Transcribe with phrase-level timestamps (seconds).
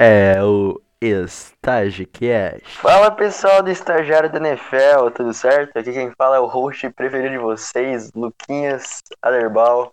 [0.00, 2.64] É o Estagiacast.
[2.80, 5.76] Fala pessoal do Estagiário da NFL, tudo certo?
[5.76, 9.92] Aqui quem fala é o host preferido de vocês, Luquinhas Aderbal,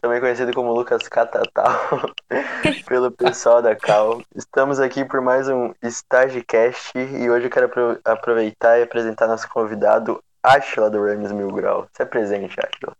[0.00, 1.74] também conhecido como Lucas Catatal,
[2.86, 4.22] pelo pessoal da Cal.
[4.34, 9.48] Estamos aqui por mais um Stagecast e hoje eu quero apro- aproveitar e apresentar nosso
[9.48, 11.86] convidado, Ashla do Rams Mil Grau.
[11.92, 12.94] Se apresente, Ashla.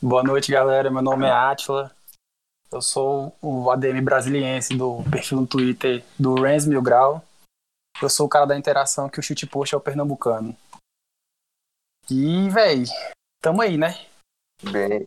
[0.00, 0.90] Boa noite, galera.
[0.90, 1.90] Meu nome é Atila.
[2.70, 7.24] Eu sou o ADM brasiliense do perfil no Twitter do Rens Mil Grau.
[8.02, 10.56] Eu sou o cara da interação que o chute post é o pernambucano.
[12.10, 12.84] E, véi,
[13.42, 14.06] tamo aí, né?
[14.62, 15.06] Bem,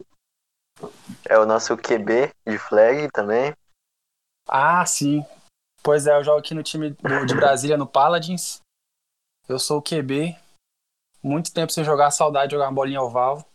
[1.28, 3.54] é o nosso QB de flag também.
[4.48, 5.26] Ah, sim.
[5.84, 8.60] Pois é, eu jogo aqui no time do- de Brasília, no Paladins.
[9.48, 10.38] Eu sou o QB.
[11.24, 13.48] Muito tempo sem jogar, saudade de jogar uma bolinha oval.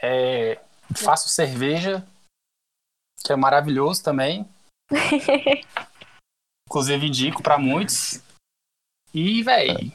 [0.00, 0.60] É,
[0.96, 2.06] faço cerveja,
[3.24, 4.48] que é maravilhoso também.
[6.68, 8.22] Inclusive indico pra muitos.
[9.12, 9.92] E, véi,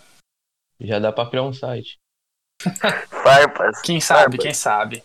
[0.79, 1.99] Já dá pra criar um site.
[3.09, 3.81] Farpas.
[3.81, 4.39] quem sabe, Farpas.
[4.39, 5.03] quem sabe.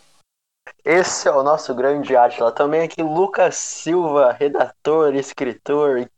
[0.84, 2.52] Esse é o nosso grande Atila.
[2.52, 6.10] Também aqui Lucas Silva, redator, escritor e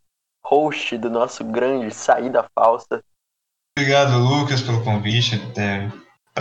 [0.44, 3.02] host do nosso grande Saída Falsa.
[3.76, 5.36] Obrigado, Lucas, pelo convite.
[5.56, 5.88] É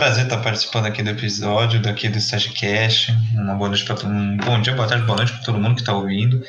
[0.00, 3.12] prazer estar participando aqui do episódio, daqui do StageCast.
[3.34, 4.42] Uma boa noite para todo mundo.
[4.42, 6.42] Bom dia, boa tarde, boa noite para todo mundo que está ouvindo.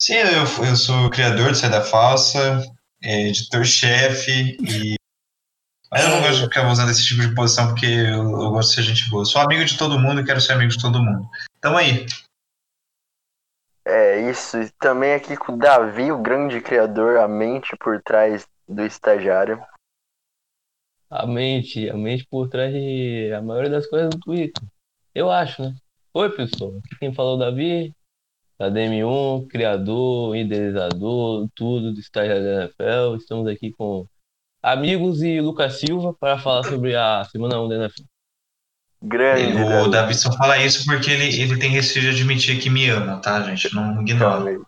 [0.00, 2.62] Sim, eu, eu sou criador de Saída Falsa,
[3.02, 4.94] editor-chefe e.
[5.90, 8.68] Mas eu não gosto de ficar usando esse tipo de posição porque eu, eu gosto
[8.68, 9.24] de ser gente boa.
[9.24, 11.28] Sou amigo de todo mundo e quero ser amigo de todo mundo.
[11.60, 12.06] Tamo aí.
[13.84, 14.56] É isso.
[14.56, 19.60] E também aqui com o Davi, o grande criador, a mente por trás do estagiário.
[21.16, 24.60] A mente, a mente por trás de a maioria das coisas do Twitter.
[25.14, 25.72] Eu acho, né?
[26.12, 26.72] Oi, pessoal.
[26.78, 27.94] Aqui quem falou é o Davi,
[28.58, 33.14] da DM1, criador, idealizador, tudo do estágio da NFL.
[33.16, 34.04] Estamos aqui com
[34.60, 38.02] amigos e Lucas Silva para falar sobre a semana 1 da NFL.
[39.00, 39.62] Grande.
[39.86, 43.20] O Davi só fala isso porque ele, ele tem receio de admitir que me ama,
[43.20, 43.72] tá, gente?
[43.72, 44.58] Não ignora.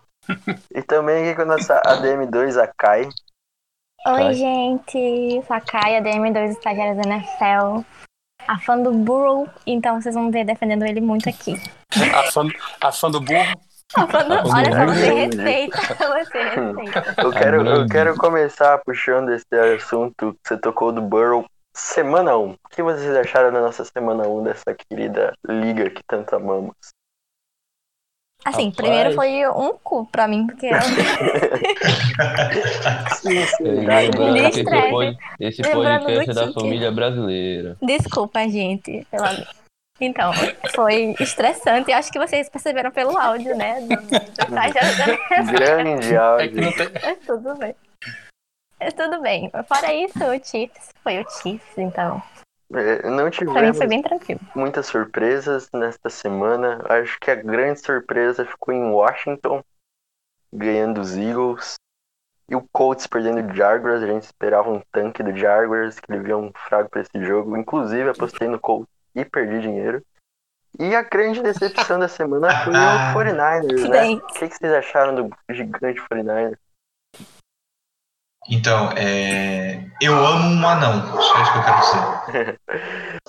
[0.73, 3.09] E também aqui com a nossa ADM2, a Kai.
[4.09, 5.43] Oi, gente.
[5.49, 7.85] Sou a Kaia, DM2 estagiária da NFL.
[8.47, 11.61] A fã do Burrow, então vocês vão ver defendendo ele muito aqui.
[12.15, 12.47] A fã,
[12.81, 13.61] a fã do burro.
[13.97, 14.35] A fã do...
[14.35, 14.95] A Olha só, Burrow.
[14.95, 15.79] você respeita.
[15.99, 17.15] Você respeita.
[17.21, 21.45] Eu quero, eu quero começar puxando esse assunto que você tocou do Burrow.
[21.77, 22.51] Semana 1.
[22.53, 26.77] O que vocês acharam da nossa semana 1 dessa querida liga que tanto amamos?
[28.47, 28.77] Assim, Rapaz.
[28.77, 30.73] primeiro foi um cu pra mim, porque eu...
[33.61, 37.77] Lembrando que esse, pod- esse podcast é da família brasileira.
[37.83, 39.05] Desculpa, gente.
[39.11, 39.47] pelo amor.
[40.01, 40.31] Então,
[40.75, 41.91] foi estressante.
[41.91, 43.81] Acho que vocês perceberam pelo áudio, né?
[43.81, 44.07] Do, do.
[45.53, 46.63] Grande É áudio.
[47.03, 47.75] Mas tudo bem.
[48.79, 49.51] Mas tudo bem.
[49.67, 52.23] Fora isso, o Chiefs foi o Chiefs, então.
[52.75, 54.41] É, Não tivemos foi bem tranquilo.
[54.55, 56.83] muitas surpresas nesta semana.
[56.89, 59.63] Acho que a grande surpresa ficou em Washington,
[60.53, 61.75] ganhando os Eagles.
[62.49, 64.03] E o Colts perdendo o Jaguars.
[64.03, 67.57] A gente esperava um tanque do Jaguars, que ele via um fraco para esse jogo.
[67.57, 70.03] Inclusive, apostei no Colts e perdi dinheiro.
[70.79, 72.77] E a grande decepção da semana foi o
[73.15, 74.11] 49ers, né?
[74.15, 76.59] O que, que vocês acharam do gigante 49ers?
[78.49, 82.61] Então, é, eu amo um anão, só isso que eu quero dizer.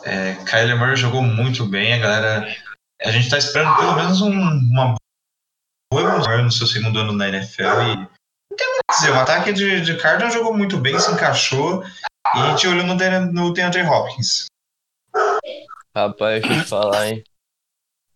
[0.05, 2.55] É, Kyler Murray jogou muito bem, a galera.
[3.03, 4.95] A gente tá esperando pelo menos um- uma
[5.91, 7.95] boa evolução no seu segundo ano na NFL e.
[7.97, 11.11] Não tem muito o que dizer, o ataque de, de Cardinals jogou muito bem, se
[11.11, 12.95] encaixou e a gente olhou no,
[13.33, 14.45] no DeAndre Hopkins.
[15.95, 17.23] Rapaz, deixa eu te falar, hein?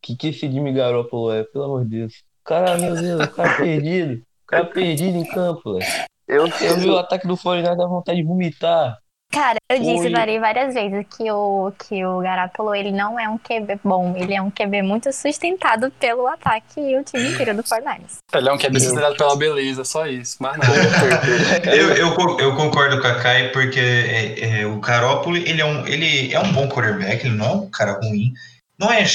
[0.01, 1.43] Que que esse Jimmy Garoppolo é?
[1.43, 2.23] Pelo amor de Deus.
[2.41, 4.21] O cara, meu Deus, o cara perdido.
[4.43, 6.05] O cara perdido em campo, velho.
[6.27, 8.97] Eu, Eu vi o ataque do 49 dá vontade de vomitar.
[9.31, 10.39] Cara, eu disse Oi.
[10.39, 14.13] várias vezes que o, que o Garapolo, ele não é um QB bom.
[14.17, 18.17] Ele é um QB muito sustentado pelo ataque e o time inteiro do 49ers.
[18.33, 20.35] Ele é um é sustentado pela beleza, só isso.
[20.41, 20.73] Mas nada.
[21.73, 25.87] Eu, eu, eu concordo com a Kai, porque é, é, o Garoppolo, ele é, um,
[25.87, 28.33] ele é um bom quarterback, ele não é um cara ruim.
[28.77, 29.05] Não é,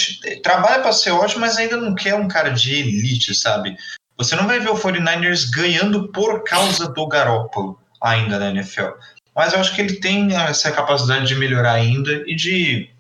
[0.43, 3.77] trabalha para ser ótimo, mas ainda não quer um cara de elite, sabe?
[4.19, 8.93] Você não vai ver o 49ers ganhando por causa do Garoppolo ainda na NFL.
[9.35, 12.91] Mas eu acho que ele tem essa capacidade de melhorar ainda e de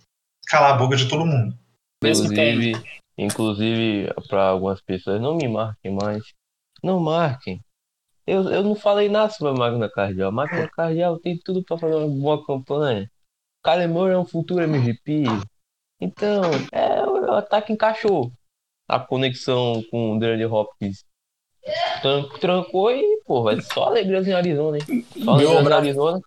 [0.46, 1.56] calar a boca de todo mundo.
[2.02, 2.72] Mesmo Inclusive,
[3.16, 6.22] inclusive para algumas pessoas, não me marquem mais.
[6.82, 7.60] Não marquem.
[8.26, 10.28] Eu, eu não falei nada sobre a máquina cardial.
[10.28, 13.10] A máquina cardial tem tudo para fazer uma boa campanha.
[13.64, 15.24] Kyler Murray é um futuro MVP.
[16.00, 18.30] Então, é, o ataque encaixou.
[18.88, 21.05] A conexão com o DeAndre Hopkins
[22.40, 25.06] trancou e, pô, vai só alegrias em Arizona, hein?
[25.24, 25.72] Só Bill alegrias em.
[25.88, 26.20] Arizona.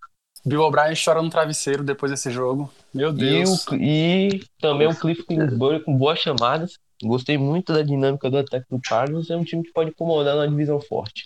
[0.44, 2.72] Bill O'Brien chora no travesseiro depois desse jogo.
[2.94, 3.66] Meu E, Deus.
[3.68, 6.78] o, e também o Cliff Kingsbury com boas chamadas.
[7.02, 9.30] Gostei muito da dinâmica do ataque do Cardinals.
[9.30, 11.24] É um time que pode incomodar na divisão forte.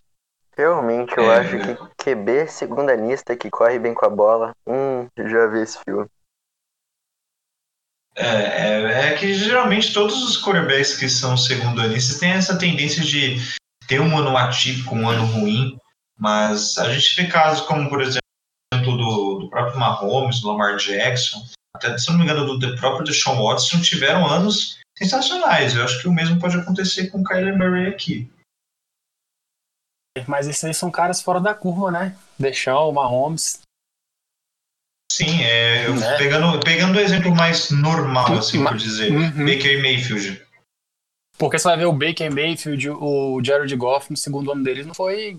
[0.57, 1.39] Realmente, eu É.
[1.39, 4.53] acho que QB segundanista que corre bem com a bola.
[4.67, 6.07] Hum, já vi esse filme.
[8.17, 13.37] É, é, é que geralmente todos os quarterbacks que são segundanistas têm essa tendência de
[13.87, 15.79] ter um ano atípico, um ano ruim,
[16.19, 18.21] mas a gente vê casos como, por exemplo,
[18.73, 21.45] do, do próprio Mahomes, do Lamar Jackson,
[21.75, 25.75] até se não me engano, do, do próprio Deshaun Watson, tiveram anos sensacionais.
[25.75, 28.31] Eu acho que o mesmo pode acontecer com o Kyler Murray aqui.
[30.29, 32.17] Mas esses aí são caras fora da curva, né?
[32.39, 33.61] O Mahomes.
[35.11, 36.19] Sim, é, Né?
[36.19, 39.45] pegando, pegando o exemplo mais normal, assim por dizer, Uhum.
[39.45, 40.44] Baker Mayfield.
[41.39, 44.95] Porque você vai ver o Baker Mayfield, o Jared Goff no segundo ano dele não
[44.95, 45.39] foi.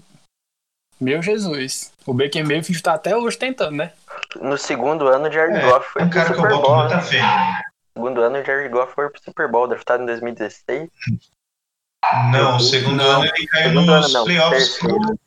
[1.00, 1.92] Meu Jesus.
[2.06, 3.94] O Baker Mayfield tá até hoje tentando, né?
[4.36, 6.88] No segundo ano, o Jared É, Goff foi é um pro Super Bowl.
[6.88, 6.96] né?
[6.96, 7.02] No
[7.96, 10.90] segundo ano, o Jared Goff foi pro Super Bowl, draftado em 2016.
[12.32, 13.22] Não, o segundo Não.
[13.22, 15.20] ano ele caiu Segundo nos ano playoffs pro, terceiro.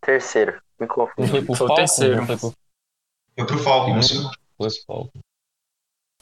[0.00, 1.30] Terceiro, me confundi.
[1.30, 2.16] foi pro Foi o terceiro.
[2.26, 4.02] Foi pro foi pro.
[4.02, 4.30] Segundo.
[4.56, 5.22] foi pro Falcons.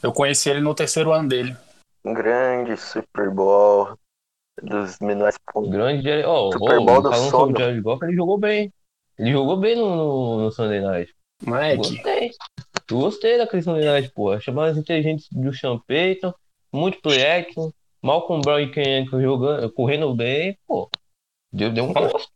[0.02, 1.56] Eu conheci ele no terceiro ano dele.
[2.04, 3.98] Um grande Super Bowl
[4.62, 5.70] dos menores O pontos.
[5.70, 6.08] grande.
[6.24, 7.46] Ó, Super Bowl do falando sono.
[7.46, 8.72] sobre o Jared Goff, ele jogou bem.
[9.18, 11.14] Ele jogou bem no, no, no Sunday Night.
[11.44, 11.76] Moleque.
[11.78, 12.30] Gostei.
[12.90, 14.38] Eu gostei daquele Sunday Night, pô.
[14.40, 16.32] Chamadas inteligentes do Sean Payton,
[16.72, 17.70] muito play action,
[18.02, 20.90] Malcolm Brown e Ken jogando, correndo bem, pô.
[21.52, 22.28] Deu, deu um gosto.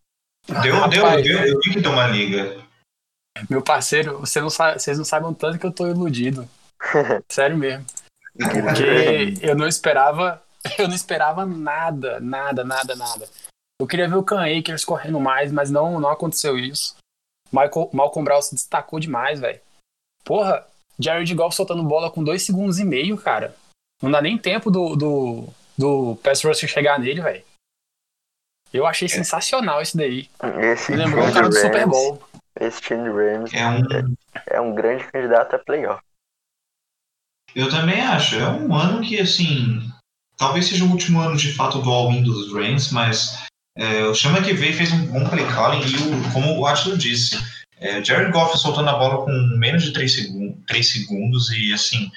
[0.62, 1.22] Deu, deu, Rapaz.
[1.22, 2.64] deu, eu vi que deu uma liga.
[3.50, 6.48] Meu parceiro, você não sabe, vocês não sabem o tanto que eu tô iludido.
[7.28, 7.84] Sério mesmo.
[8.38, 10.42] Porque eu não esperava.
[10.76, 13.28] Eu não esperava nada, nada, nada, nada.
[13.80, 16.96] Eu queria ver o Can Akers correndo mais, mas não, não aconteceu isso.
[17.52, 19.60] Michael, Malcolm Brown se destacou demais, velho.
[20.24, 20.66] Porra,
[20.98, 23.54] Jared Goff soltando bola com dois segundos e meio, cara.
[24.02, 25.44] Não dá nem tempo do, do,
[25.78, 27.44] do pass rush chegar nele, velho.
[28.72, 30.28] Eu achei sensacional isso daí.
[30.60, 32.22] Esse Me lembrou um cara do de Super Rams- Bowl.
[32.60, 34.16] Esse time de Rams É um,
[34.48, 36.02] é um grande candidato a playoff.
[37.54, 38.36] Eu também acho.
[38.36, 39.80] É um ano que, assim,
[40.36, 43.44] talvez seja o último ano de fato do all-in dos Rams, mas
[43.76, 46.96] é, o Chama que veio fez um bom play calling e, o, como o Atila
[46.96, 47.38] disse,
[47.78, 52.10] é, Jared Goff soltando a bola com menos de 3 segundos, segundos e, assim,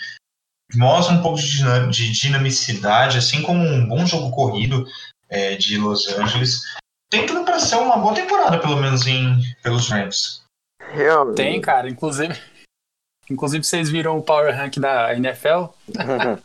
[0.75, 4.85] mostra um pouco de, dina- de dinamicidade, assim como um bom jogo corrido
[5.29, 6.61] é, de Los Angeles.
[7.09, 10.41] Tem tudo para ser uma boa temporada, pelo menos, em, pelos Rams.
[10.93, 11.35] Realmente.
[11.35, 11.89] Tem, cara.
[11.89, 12.33] Inclusive,
[13.31, 15.65] inclusive vocês viram o Power Rank da NFL?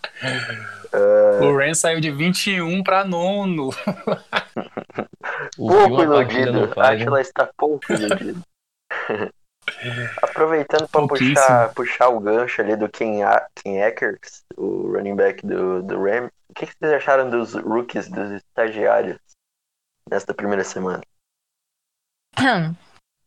[1.42, 3.70] O Rams saiu de 21 pra nono.
[5.52, 6.68] Que pouco iludido.
[6.74, 7.04] faz, né?
[7.04, 8.40] Atila está pouco iludido.
[10.22, 15.46] Aproveitando para puxar, puxar o gancho ali do Ken, A- Ken Akers, o running back
[15.46, 19.18] do, do Ram, o que, que vocês acharam dos rookies, dos estagiários
[20.08, 21.02] nesta primeira semana?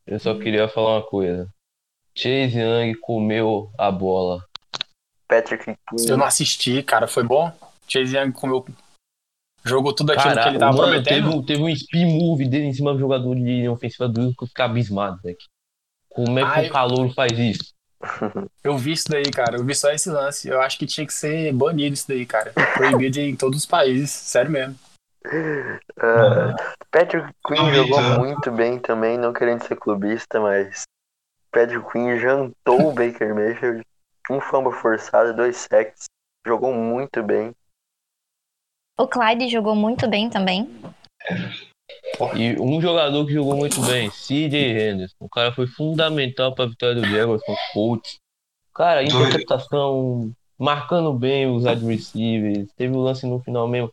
[0.06, 1.48] Eu só queria falar uma coisa.
[2.20, 4.44] Chase Young comeu a bola.
[5.26, 7.06] Patrick Eu Queen, não assisti, cara.
[7.06, 7.50] Foi bom?
[7.88, 8.64] Chase Young comeu.
[9.64, 11.24] Jogou tudo aquilo que Caraca, ele tava mano, prometendo.
[11.24, 14.20] teve, um- teve um spin move dele em cima do jogador de linha ofensiva do
[14.20, 15.36] Eagles que eu fiquei abismado, velho.
[16.10, 16.68] Como é que Ai.
[16.68, 17.72] o calor faz isso?
[18.64, 19.56] Eu vi isso daí, cara.
[19.58, 20.48] Eu vi só esse lance.
[20.48, 22.52] Eu acho que tinha que ser banido isso daí, cara.
[22.74, 24.10] Proibido em todos os países.
[24.10, 24.74] Sério mesmo.
[25.98, 26.54] Ah,
[26.90, 28.18] Patrick vi jogou tanto.
[28.20, 30.82] muito bem também, não querendo ser clubista, mas
[31.50, 33.84] Patrick Queen jantou o Baker Mayfield.
[34.30, 36.04] Um fumble forçado, dois sacks.
[36.46, 37.52] Jogou muito bem.
[38.98, 40.68] O Clyde jogou muito bem também.
[42.36, 45.16] E um jogador que jogou muito bem, CJ Henderson.
[45.18, 48.18] O cara foi fundamental pra vitória do Jaguars com os Colts.
[48.74, 52.70] Cara, interceptação, marcando bem os receivers.
[52.76, 53.92] Teve o lance no final mesmo.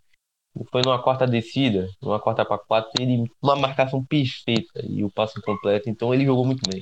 [0.71, 5.41] Foi numa quarta descida, numa quarta para quatro, ele uma marcação perfeita e o passe
[5.41, 5.89] completo.
[5.89, 6.79] Então ele jogou muito bem.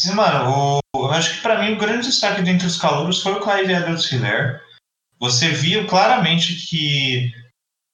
[0.00, 3.32] Sim, Mano, o- eu acho que pra mim o grande destaque dentre os calouros foi
[3.32, 4.62] o Clyde Edwards Hiller.
[5.18, 7.30] Você viu claramente que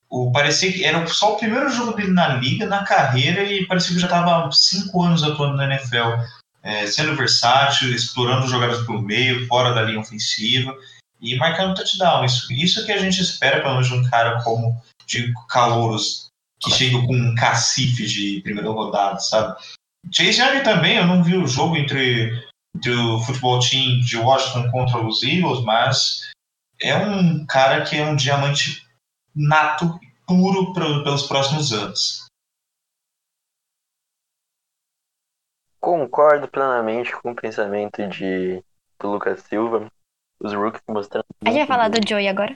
[0.09, 3.93] o, parecia que era só o primeiro jogo dele na liga, na carreira, e parecia
[3.93, 6.23] que já estava cinco anos atuando na NFL,
[6.63, 10.73] é, sendo versátil, explorando jogadas por meio, fora da linha ofensiva
[11.21, 12.25] e marcando touchdown.
[12.25, 16.29] Isso, isso que a gente espera, pelo menos, de um cara como de calouros
[16.61, 19.57] que chega com um cacife de primeira rodada, sabe?
[20.13, 22.31] Chase Young também, eu não vi o jogo entre,
[22.75, 26.21] entre o futebol team de Washington contra os Eagles, mas
[26.81, 28.87] é um cara que é um diamante
[29.35, 32.27] nato, puro pro- pelos próximos anos.
[35.81, 38.63] Concordo plenamente com o pensamento de
[38.99, 39.87] do Lucas Silva.
[40.41, 41.25] Os rookies mostrando.
[41.45, 42.55] A gente vai falar do Joey agora?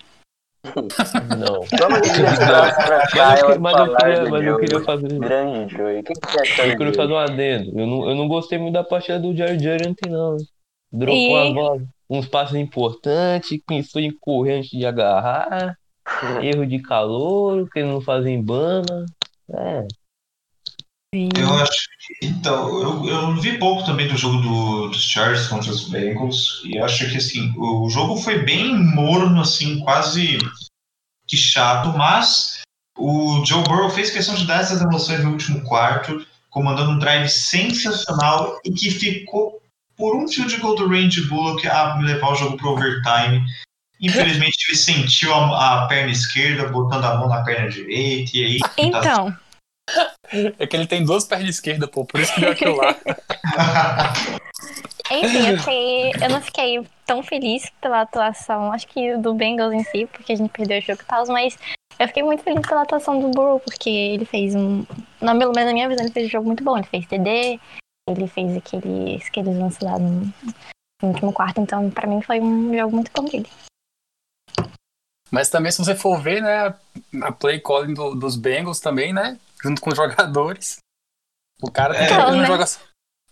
[0.63, 1.65] Não.
[1.79, 5.19] Vamos deixar pra Mas eu, mas eu queria, mas eu queria fazer.
[5.19, 6.03] Grande Joey.
[6.03, 7.81] Que que achou Eu queria fazer um adendo.
[7.81, 10.37] Eu não, eu não gostei muito da partida do Jerry Jerry ontem, não.
[10.93, 15.77] Dropou E- bolas, uns passos importantes, pensou em correr antes de agarrar,
[16.43, 19.07] erro de calor, que ele não fazia em bana.
[19.53, 19.87] É,
[21.13, 22.27] Eu acho que.
[22.27, 26.63] Então, eu, eu vi pouco também do jogo do, dos Chargers contra os Bengals.
[26.65, 30.39] E eu acho que assim, o jogo foi bem morno, assim, quase
[31.27, 32.61] que chato, mas
[32.97, 37.29] o Joe Burrow fez questão de dar essas emoções no último quarto, comandando um drive
[37.29, 39.61] sensacional e que ficou
[39.97, 43.45] por um field goal do Randy Bullock a levar o jogo pro overtime.
[44.01, 48.59] Infelizmente ele sentiu a, a perna esquerda, botando a mão na perna direita, e aí.
[48.79, 49.37] Então,
[50.59, 52.95] É que ele tem duas pernas esquerdas, pô, por isso que deu aquilo lá.
[55.11, 59.83] enfim, eu, fiquei, eu não fiquei tão feliz pela atuação, acho que do Bengals em
[59.85, 61.59] si, porque a gente perdeu o jogo e tal, mas
[61.99, 64.85] eu fiquei muito feliz pela atuação do Burrow, porque ele fez um.
[65.21, 66.79] Não, pelo menos na minha visão, ele fez um jogo muito bom.
[66.79, 67.61] Ele fez TD,
[68.09, 70.33] ele fez aqueles, aqueles lances lá no,
[71.03, 73.49] no último quarto, então pra mim foi um jogo muito bom dele.
[75.31, 76.75] Mas também, se você for ver, né,
[77.23, 80.79] a play calling do- dos Bengals também, né, junto com os jogadores.
[81.63, 82.47] O cara tem que ver que não né?
[82.47, 82.65] joga,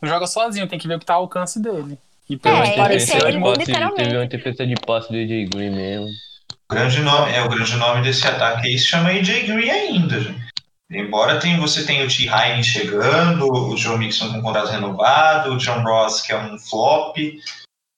[0.02, 1.98] não joga sozinho, tem que ver o que tá ao alcance dele.
[2.28, 2.94] E É, pelo uma que ele
[3.26, 6.06] ele passe, teve uma interferência de passe do AJ Green mesmo.
[6.06, 10.20] O grande nome, é, o grande nome desse ataque aí se chama AJ Green ainda,
[10.20, 10.48] gente.
[10.90, 12.24] Embora tem, você tenha o T.
[12.24, 17.18] Hine chegando, o Joe Mixon com contrato renovado, o John Ross que é um flop,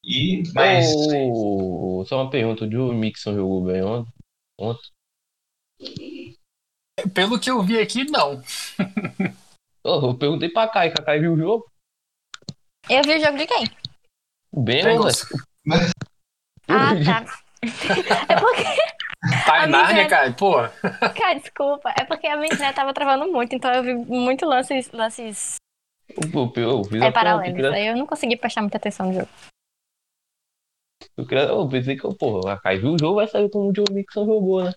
[0.04, 4.12] e mas Ô, só uma pergunta, o Joe Mixon jogou bem ontem?
[4.58, 4.90] ontem?
[7.08, 8.42] Pelo que eu vi aqui, não.
[9.84, 11.66] Ô, eu perguntei pra Kai, Kai viu o jogo?
[12.88, 13.64] Eu vi o jogo de quem?
[14.52, 15.24] Bem, Bengals.
[15.66, 15.90] velho.
[16.68, 17.40] Ah, tá.
[18.28, 18.64] É porque,
[19.44, 20.52] Tá em Nárnia, cara, pô.
[21.14, 21.92] cara, desculpa.
[21.98, 25.56] É porque a minha internet tava travando muito, então eu vi muito lances, lances
[26.08, 27.54] Eu, eu, eu fiz é, a paralelos.
[27.54, 29.28] queria- Aí eu não consegui prestar muita atenção no jogo.
[31.18, 33.74] Eu, queria, eu pensei que, porra, a Kai viu o jogo, vai saber como o
[33.74, 34.72] Joe Mixon jogou, né?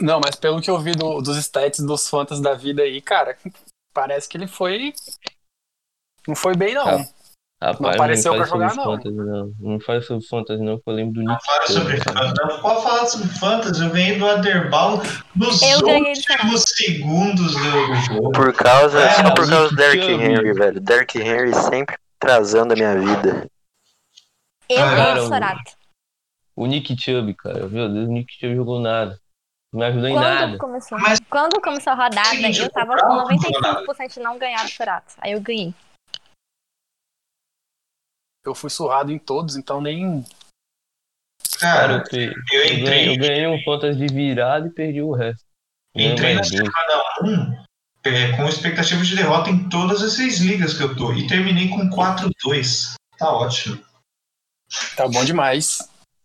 [0.00, 3.36] Não, mas pelo que eu vi do- dos stats dos fantas da vida aí, cara,
[3.92, 4.92] parece que ele foi.
[6.26, 6.88] Não foi bem, não.
[7.00, 7.04] Ah.
[7.62, 8.84] Rapaz, apareceu não pra jogar, não.
[8.84, 9.52] Fantasy, não.
[9.58, 11.46] Não fale sobre fantasy, não, que eu lembro do não Nick.
[11.46, 12.34] fala sobre cara.
[12.46, 15.00] não pode falar sobre Fantasy, eu ganhei do Aderbal
[15.34, 18.32] nos Eu últimos segundos do, jogo.
[18.32, 20.04] Por causa, É, só por causa do Derrick.
[20.10, 20.80] Henry, velho.
[20.80, 23.48] Derrick Henry sempre atrasando a minha vida.
[24.68, 25.72] Eu Ah, ganhei o- Sorato.
[26.56, 27.66] O Nick Chubb, cara.
[27.68, 29.18] Meu Deus, o Nick Chubb jogou nada.
[29.74, 30.58] Não me ajudou em Quando nada.
[30.58, 34.14] começou, Mas- quando começou a rodada, Seguinte, eu tava o com Brown não jogou 95%
[34.14, 35.14] de não ganhar do Sorato.
[35.18, 35.74] Aí eu ganhei.
[38.44, 40.24] Eu fui surrado em todos, então nem.
[41.58, 45.02] Cara, eu, Cara, eu eu ganhei, entrei, eu ganhei um fantasy de virada e perdi
[45.02, 45.44] o resto.
[45.96, 47.64] Entrei na semana 1
[48.04, 51.12] é, com expectativa de derrota em todas as seis ligas que eu tô.
[51.14, 52.94] E terminei com 4-2.
[53.18, 53.82] Tá ótimo.
[54.96, 55.78] Tá bom demais.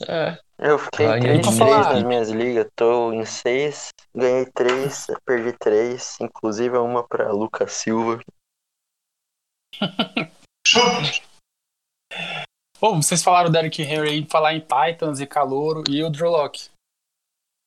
[0.07, 1.93] É, Eu fiquei Ah, 3 eu 3 falar.
[1.93, 2.67] nas minhas ligas.
[2.75, 6.17] Tô em 6, ganhei 3, perdi 3.
[6.19, 8.19] Inclusive uma pra Lucas Silva.
[10.67, 10.81] Show.
[12.79, 16.29] Pô, vocês falaram do Derrick Henry aí, falar em Titans e Calouro e o Drew
[16.29, 16.69] Locke.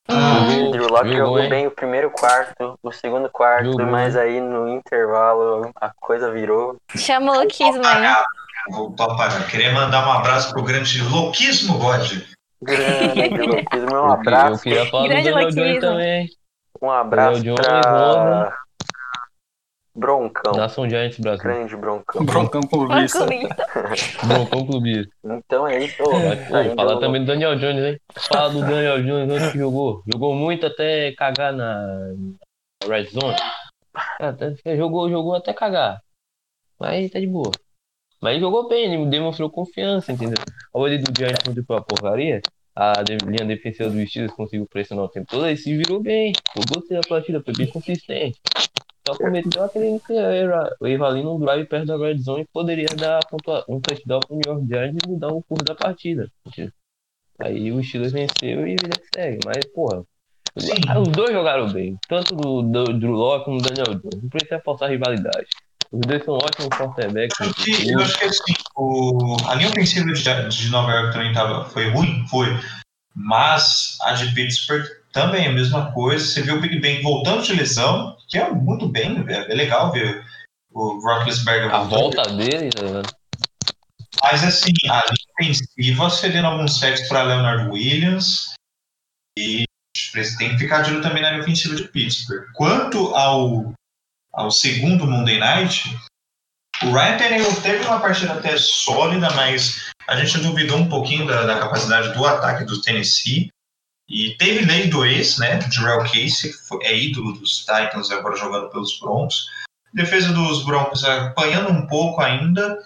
[0.09, 1.49] Ah, O Drew Locke jogou, hein?
[1.49, 6.77] bem o primeiro quarto, o segundo quarto, Jogou, mas aí no intervalo a coisa virou.
[6.97, 8.25] Chama o aí.
[8.71, 9.49] Vou apagar.
[9.51, 12.23] Queria mandar um abraço pro grande Louquismo God.
[12.63, 14.63] Grande um eu, que- eu abraço.
[14.63, 16.29] queria falar do Grande Daniel Jones também.
[16.81, 18.57] Um abraço Daniel Jones, pra Rosa.
[19.95, 20.53] Broncão.
[20.55, 21.43] Nação Giants Brasil.
[21.43, 22.25] Grande Broncão.
[22.25, 23.27] Broncão clubista.
[24.27, 25.13] Broncão clubista.
[25.25, 26.03] Então é isso.
[26.55, 28.01] ainda falar também do Daniel Jones, hein?
[28.33, 30.03] Fala do Daniel Jones onde que jogou.
[30.11, 31.87] Jogou muito até cagar na
[32.89, 33.37] Red Zone.
[34.19, 36.01] Até- jogou, jogou até cagar.
[36.81, 37.51] Mas tá de boa.
[38.23, 40.39] Mas jogou bem, ele demonstrou confiança, entendeu?
[40.73, 42.41] A olho do Giants não foi uma porcaria.
[42.75, 46.33] A linha defensiva do Steelers conseguiu pressionar o tempo todo, ele se virou bem.
[46.57, 48.41] Eu gostei da partida, foi bem consistente.
[49.07, 53.19] Só cometeu aquele erro ali no drive perto da red zone e poderia dar
[53.69, 56.31] um touchdown pro New York Giants e mudar o curso da partida.
[56.47, 56.73] entendeu?
[57.41, 59.41] Aí o Steelers venceu e vida que segue.
[59.45, 60.05] Mas, porra,
[60.57, 60.73] Sim.
[61.01, 61.99] os dois jogaram bem.
[62.09, 64.23] Tanto do, do Drew Locke como do Daniel Jones.
[64.23, 65.49] Não precisa faltar rivalidade.
[65.93, 67.39] Os dois são ótimos quarterbacks.
[67.39, 71.13] Eu acho que, eu acho que assim, o, a linha ofensiva de, de Nova York
[71.13, 72.49] também tava, foi ruim, foi.
[73.15, 76.25] Mas a de Pittsburgh também a mesma coisa.
[76.25, 79.93] Você viu o Big Ben voltando de lesão, que é muito bem, é, é legal
[79.93, 80.25] ver
[80.73, 83.15] o Roethlisberger A volta dele, ligado?
[84.23, 88.55] Mas assim, a linha ofensiva cedendo alguns sacks para Leonard Williams
[89.39, 89.65] e
[90.39, 92.47] têm que ficar de olho também na linha ofensiva de Pittsburgh.
[92.55, 93.73] Quanto ao,
[94.33, 95.97] ao segundo Monday Night,
[96.85, 101.45] o Ryan Tannehill teve uma partida até sólida, mas a gente duvidou um pouquinho da,
[101.45, 103.49] da capacidade do ataque do Tennessee.
[104.09, 105.61] E teve lei do ex, né?
[105.71, 109.47] Jarrell Casey, que foi- é ídolo dos Titans, agora jogando pelos Broncos.
[109.95, 112.79] Defesa dos Broncos apanhando um pouco ainda,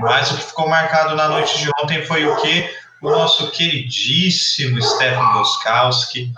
[0.00, 2.68] mas o que ficou marcado na noite de ontem foi o que?
[3.00, 6.32] O nosso queridíssimo Stephen Goskowski.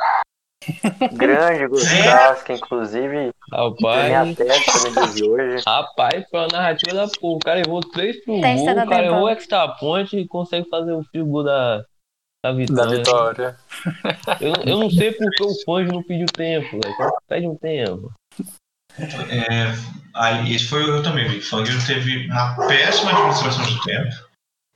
[1.13, 5.63] Grande Gustavo, inclusive, minha Rapaz, testa no dia de hoje.
[5.67, 7.37] rapaz, foi uma narrativa da porra.
[7.37, 10.27] O cara errou três pro Testa gol, da o cara errou o extra point e
[10.27, 11.85] consegue fazer o goal da, da
[12.45, 12.97] Da vitória.
[12.99, 13.57] vitória.
[14.41, 17.13] Eu, eu não sei porque o Fange não pediu tempo, velho.
[17.29, 18.13] Pede um tempo.
[18.99, 19.73] É,
[20.15, 21.41] aí, esse foi o eu também, vi.
[21.41, 24.26] Fangio teve uma péssima administração de tempo.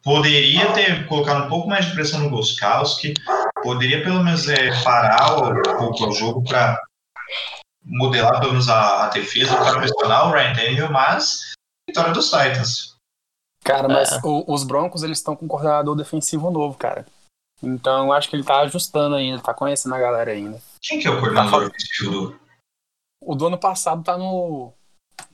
[0.03, 3.15] Poderia ter colocado um pouco mais de pressão no Goskowski.
[3.63, 6.81] Poderia pelo menos é, parar o- um pouco o jogo para
[7.85, 11.53] modelar pelo menos a, a defesa para pressionar o Ryan Tannehill, mas
[11.89, 12.95] vitória dos Titans.
[13.63, 14.21] Cara, mas É.
[14.25, 17.05] o- os Broncos, eles estão com um coordenador defensivo novo, cara.
[17.63, 20.59] Então, eu acho que ele tá ajustando ainda, tá conhecendo a galera ainda.
[20.83, 22.41] Quem que é o coordenador ofensivo do...
[23.23, 24.73] O do ano passado tá no.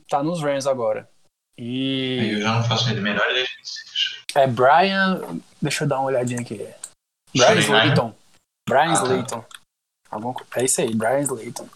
[0.09, 1.09] tá nos Rams agora.
[1.57, 3.47] E Eu já não faço a menor ideia.
[4.37, 5.41] É Brian.
[5.61, 6.57] Deixa eu dar uma olhadinha aqui.
[7.35, 7.87] Brian Schottenheimer?
[7.87, 8.15] Slayton.
[8.69, 9.03] Brian Ah, tá.
[9.05, 9.45] Slayton.
[10.11, 10.35] Algum...
[10.55, 11.69] É isso aí, Brian Slayton.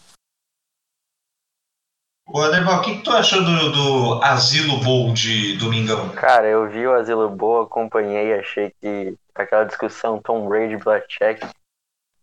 [2.32, 6.10] Ô, Aderbal, o que, que tu achou do, do Asilo Bowl de domingão?
[6.10, 11.44] Cara, eu vi o Asilo Boa, acompanhei, achei que aquela discussão Tom Brady Belichick.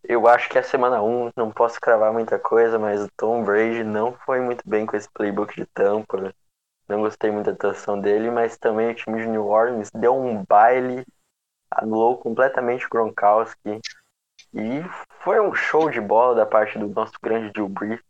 [0.03, 3.43] Eu acho que é a semana 1, não posso cravar muita coisa, mas o Tom
[3.43, 6.33] Brady não foi muito bem com esse playbook de tampa.
[6.87, 10.43] Não gostei muito da atuação dele, mas também o time de New Orleans deu um
[10.45, 11.05] baile,
[11.69, 13.81] anulou completamente o Gronkowski.
[14.53, 14.83] E
[15.21, 18.01] foi um show de bola da parte do nosso grande Drew Brees.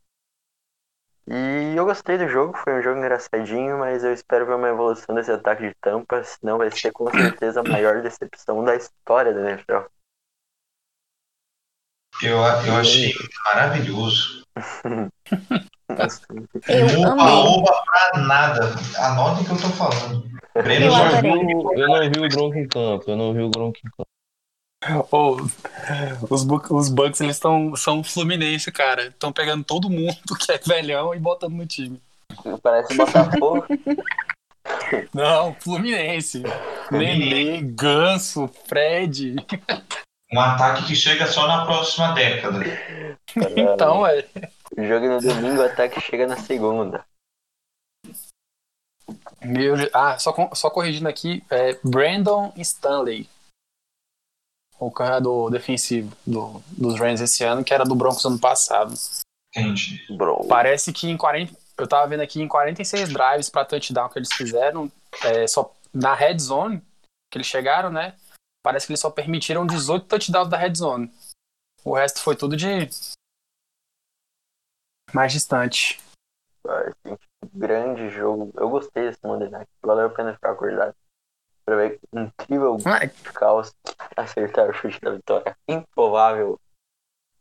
[1.29, 5.13] E eu gostei do jogo, foi um jogo engraçadinho, mas eu espero ver uma evolução
[5.13, 9.51] desse ataque de tampa, senão vai ser com certeza a maior decepção da história da
[9.51, 9.96] NFL.
[12.23, 13.13] Eu, eu achei
[13.45, 14.43] maravilhoso.
[16.67, 17.33] Eu Oba, amei.
[17.33, 18.75] oba pra nada.
[18.97, 20.29] Anotem o que eu tô falando.
[20.55, 23.49] Eu não, vi, o- eu não vi o Gronk em campo, eu não vi o
[23.49, 25.07] Gronk em campo.
[25.11, 25.37] Ô,
[26.29, 29.07] os, os Bucks, eles estão são Fluminense, cara.
[29.07, 32.01] Estão pegando todo mundo que é velhão e botando no time.
[32.61, 33.65] Parece Botafogo.
[35.13, 36.43] Não, Fluminense.
[36.91, 39.35] Nenê, Ganso, Fred.
[40.31, 42.59] Um ataque que chega só na próxima década.
[43.55, 44.25] Então, é.
[44.77, 47.05] O jogo no domingo, o ataque chega na segunda.
[49.41, 53.29] Meu, ah, só, só corrigindo aqui, é Brandon Stanley.
[54.79, 58.93] O corredor defensivo do, dos Rams esse ano, que era do Broncos ano passado.
[59.55, 60.05] Entendi.
[60.09, 60.45] Bro.
[60.47, 61.53] Parece que em 40.
[61.77, 64.91] Eu tava vendo aqui em 46 drives pra touchdown que eles fizeram,
[65.23, 66.81] é, só na red zone,
[67.31, 68.15] que eles chegaram, né?
[68.67, 71.09] Parece que eles só permitiram 18 touchdowns da red zone.
[71.85, 72.89] O resto foi tudo de.
[75.13, 76.03] mais distante.
[77.53, 78.51] Grande jogo.
[78.59, 79.71] Eu gostei desse Monday Night.
[79.81, 80.93] Valeu a pena ficar acordado.
[81.63, 83.73] Pra ver incrível Ah, caos
[84.17, 85.57] acertar o chute da vitória.
[85.65, 86.59] Improvável,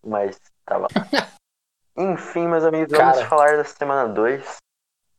[0.04, 0.88] mas tava lá.
[1.98, 3.28] Enfim, meus amigos, vamos Cara.
[3.28, 4.58] falar da semana 2.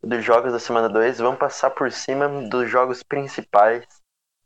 [0.03, 1.17] Dos jogos da semana 2.
[1.17, 3.85] Vamos passar por cima dos jogos principais.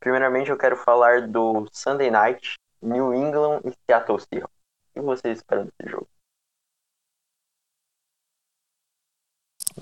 [0.02, 4.58] Primeiramente, eu quero falar do Sunday Night, New England e Seattle Seahawks.
[4.90, 6.10] O que vocês esperam desse jogo?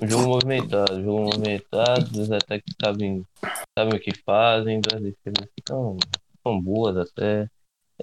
[0.01, 3.25] Um jogo movimentado, jogo movimentado, os ataques sabem,
[3.77, 7.47] sabem o que fazem, as defesas são boas até.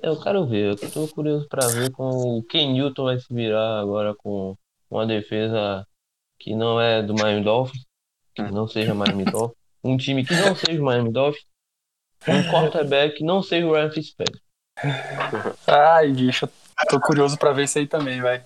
[0.03, 3.79] Eu quero ver, eu tô curioso pra ver como o Ken Newton vai se virar
[3.79, 4.57] agora com
[4.91, 5.87] uma defesa
[6.39, 7.85] que não é do Miami Dolphins,
[8.35, 11.47] que não seja Miami Dolphins, um time que não seja o Miami Dolphins,
[12.29, 14.41] um quarterback não seja o Ryan Fitzpatrick.
[15.67, 16.49] Ai, bicho,
[16.89, 18.45] tô curioso pra ver isso aí também, vai.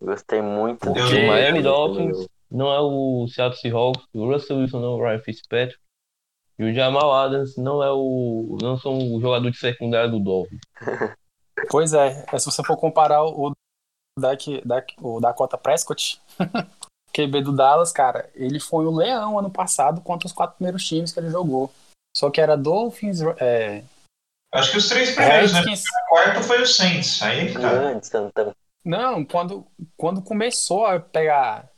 [0.00, 4.80] Gostei muito do o Miami do- Dolphins não é o Seattle Seahawks, o Russell Wilson
[4.80, 5.78] não é o Ryan Fitzpatrick,
[6.58, 8.56] e o Jamal Adams não é o.
[8.60, 10.60] não são o jogador de secundária do Dolphins.
[11.70, 13.50] Pois é, é se você for comparar o,
[14.16, 16.22] Dak, Dak, o Dakota Prescott,
[17.12, 21.10] QB do Dallas, cara, ele foi o leão ano passado contra os quatro primeiros times
[21.12, 21.72] que ele jogou.
[22.16, 23.84] Só que era Dolphins, é,
[24.52, 25.60] Acho que os três É, primeiros, né?
[25.60, 27.20] O quarto foi o Saints.
[27.22, 27.78] Aí, cara.
[27.78, 28.54] Grande Santão.
[28.84, 29.66] Não, quando,
[29.96, 31.70] quando começou a pegar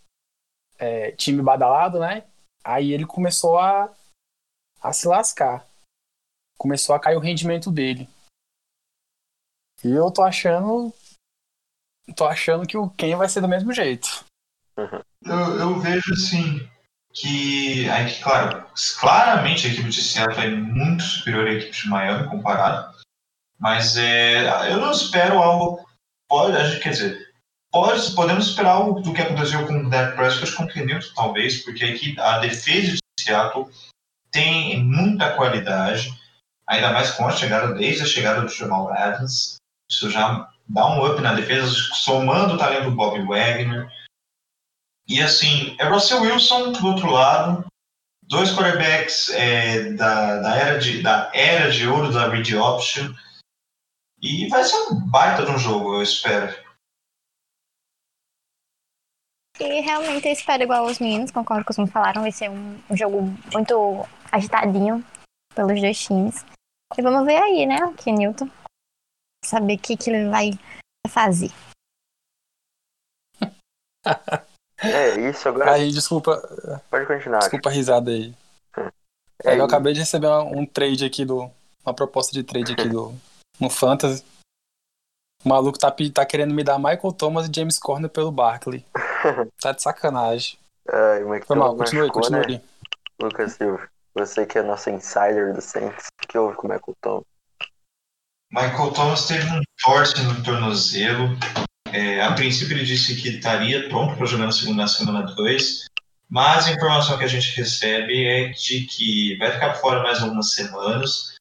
[0.78, 2.24] é, time badalado, né?
[2.62, 3.92] Aí ele começou a,
[4.80, 5.66] a se lascar.
[6.56, 8.08] Começou a cair o rendimento dele.
[9.82, 10.94] E eu tô achando.
[12.14, 14.24] Tô achando que o Ken vai ser do mesmo jeito.
[14.76, 16.68] Eu, eu vejo assim
[17.12, 18.64] que, aí claro,
[18.98, 22.94] claramente a equipe de Seattle é muito superior à equipe de Miami comparado,
[23.58, 25.84] mas é, eu não espero algo.
[26.28, 27.28] Pode, quer dizer,
[27.72, 31.64] pode, podemos esperar algo do que aconteceu com o Dak Prescott com o Newton, talvez,
[31.64, 33.68] porque a, equipe, a defesa de Seattle
[34.30, 36.12] tem muita qualidade,
[36.66, 39.56] ainda mais com a chegada, desde a chegada do Jamal Adams.
[39.90, 43.90] Isso já dá um up na defesa, somando o talento do Bob Wagner.
[45.10, 47.66] E assim, é Russell Wilson do outro lado,
[48.22, 53.12] dois quarterbacks é, da, da, era de, da era de ouro da read option.
[54.22, 56.54] E vai ser um baita de um jogo, eu espero.
[59.58, 62.80] E realmente eu espero igual os meninos, concordo com os que falaram, vai ser um,
[62.88, 65.04] um jogo muito agitadinho
[65.56, 66.44] pelos dois times.
[66.96, 68.48] E vamos ver aí, né, o que Newton.
[69.44, 70.50] Saber o que, que ele vai
[71.08, 71.50] fazer.
[74.82, 76.40] É isso, agora Aí, desculpa,
[76.90, 77.38] pode continuar.
[77.40, 78.34] desculpa a risada aí.
[79.44, 81.50] É, eu acabei de receber um trade aqui do.
[81.84, 83.14] Uma proposta de trade aqui do.
[83.58, 84.24] No Fantasy.
[85.44, 88.84] O maluco tá, tá querendo me dar Michael Thomas e James Corner pelo Barkley.
[89.60, 90.58] Tá de sacanagem.
[90.88, 92.54] Ai, mas Foi mal, continue, machucou, continue né?
[92.54, 92.62] aí.
[93.22, 96.96] Lucas Silva, você que é nosso insider do Saints, o que houve com o Michael
[97.02, 97.24] Thomas?
[98.50, 101.28] Michael Thomas teve um torce no tornozelo.
[101.92, 105.86] É, a princípio ele disse que estaria pronto para jogar na segunda, na semana 2,
[106.28, 110.52] mas a informação que a gente recebe é de que vai ficar fora mais algumas
[110.52, 111.34] semanas.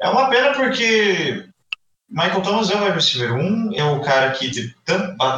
[0.00, 1.46] É uma pena porque
[2.10, 4.50] Michael Thomas é o wide receiver 1, é o cara que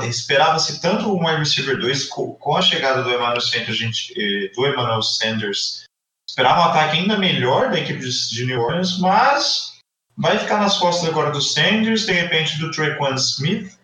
[0.09, 4.51] esperava-se tanto o wide receiver 2 co- com a chegada do Emmanuel Sanders, gente, eh,
[4.55, 5.85] do Emmanuel Sanders
[6.29, 9.75] esperava um ataque ainda melhor da equipe de New Orleans, mas
[10.17, 13.76] vai ficar nas costas agora do Sanders, de repente do Traquan Smith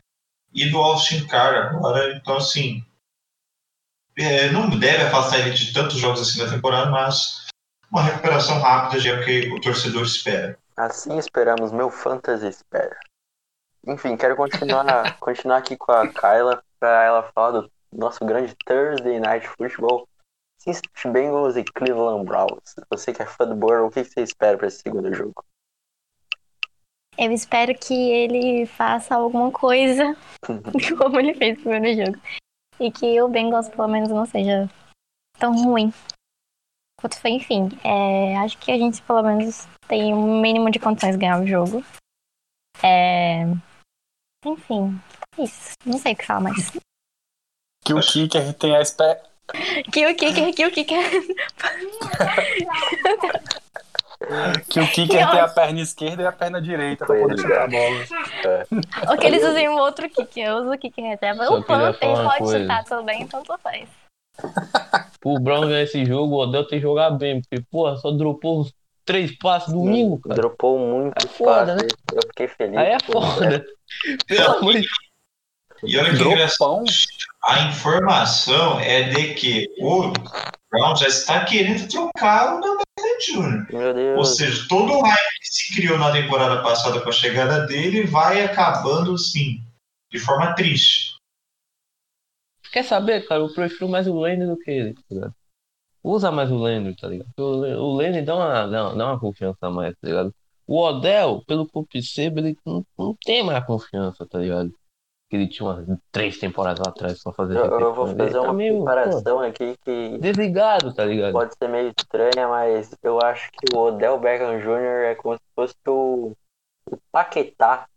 [0.53, 2.15] e do Austin Carr agora.
[2.17, 2.85] Então, assim,
[4.19, 7.47] é, não deve afastar ele de tantos jogos assim da temporada, mas
[7.91, 10.59] uma recuperação rápida já é o que o torcedor espera.
[10.77, 12.99] Assim esperamos, meu fantasy espera.
[13.87, 19.21] Enfim, quero continuar, continuar aqui com a Kyla para ela falar do nosso grande Thursday
[19.21, 20.09] Night Football.
[20.63, 22.77] Cincinnati Bengals e Cleveland Browns.
[22.89, 25.45] Você que é fã do Burrow, o que você espera para esse segundo jogo?
[27.17, 30.17] Eu espero que ele faça alguma coisa
[30.99, 32.19] como ele fez no primeiro jogo.
[32.81, 34.69] E que o Bengals, pelo menos, não seja
[35.39, 35.93] tão ruim
[36.99, 37.33] quanto foi.
[37.33, 41.41] Enfim, é, acho que a gente, pelo menos, tem um mínimo de condições de ganhar
[41.41, 41.85] o jogo.
[42.83, 43.43] É,
[44.45, 44.99] enfim,
[45.39, 45.75] isso.
[45.85, 46.73] Não sei o que falar mais.
[47.85, 49.05] Que o Kicker tem a espe...
[49.93, 50.99] Que o Kicker, que o Kicker.
[54.69, 57.69] que o Kicker tem a perna esquerda e a perna direita pra poder chutar a
[57.69, 58.77] bola.
[59.11, 60.47] Ou que eles usem um outro Kicker.
[60.47, 61.47] Eu uso o Kicker reserva.
[61.47, 62.59] Só O queria Panther falar uma pode coisa.
[62.83, 63.89] chutar bem, então tu faz.
[65.21, 68.61] Pro Brown ganhar esse jogo, o Odell tem que jogar bem, porque, porra, só dropou
[68.61, 68.73] uns
[69.05, 70.35] três passes domingo, cara.
[70.35, 71.89] Dropou muito É foda, fácil.
[72.13, 72.77] Eu fiquei feliz.
[72.77, 73.65] Aí é foda.
[74.27, 74.87] Pelo amor de
[75.85, 76.59] E olha que engraçado.
[76.59, 76.85] Dropão.
[77.45, 80.13] A informação é de que o
[80.71, 84.17] Brown já está querendo trocar o Gabriel Jr.
[84.17, 88.05] Ou seja, todo o hype que se criou na temporada passada com a chegada dele
[88.07, 89.61] vai acabando assim,
[90.11, 91.17] de forma triste.
[92.73, 93.41] Quer saber, cara?
[93.43, 95.35] Eu prefiro mais o Lane do que ele, tá ligado?
[96.03, 97.29] Usa mais o Lane, tá ligado?
[97.39, 100.35] O Lane- dá uma, dá, uma- dá uma confiança a mais, tá ligado?
[100.67, 104.73] O Odell, pelo que eu percebo, ele não, não tem mais confiança, tá ligado?
[105.33, 108.11] Que ele tinha umas três temporadas atrás pra fazer Eu, eu vou recepção.
[108.11, 111.33] Ele fazer tá uma meio, pô, comparação aqui que desligado, tá ligado?
[111.33, 115.07] pode ser meio estranha, mas eu acho que o Odell Beckham Jr.
[115.07, 116.37] é como se fosse o,
[116.87, 117.89] o Paquetá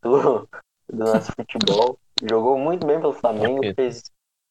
[0.00, 0.48] do,
[0.88, 1.98] do nosso futebol.
[2.22, 4.04] Jogou muito bem pelo Flamengo, fez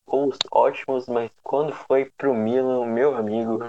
[0.06, 3.60] gols ótimos, mas quando foi pro Milan, meu amigo,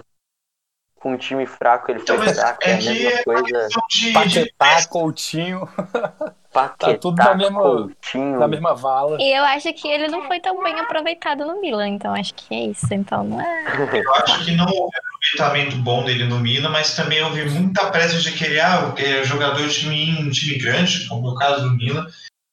[1.03, 3.23] com um time fraco ele foi Então, mas fraco, é é a que mesma é
[3.25, 3.69] coisa.
[3.91, 5.69] de Paquetá, Coutinho,
[6.53, 9.17] Paquetá, tudo na mesma- Coutinho, na mesma vala.
[9.21, 12.55] E eu acho que ele não foi tão bem aproveitado no Milan, então acho que
[12.55, 12.93] é isso.
[12.93, 13.65] Então não é.
[13.99, 14.93] Eu acho que não houve
[15.35, 19.25] aproveitamento bom dele no Milan, mas também houve muita pressa de querer ah, o é
[19.25, 22.07] jogador de time, um time grande, como no caso do Milan,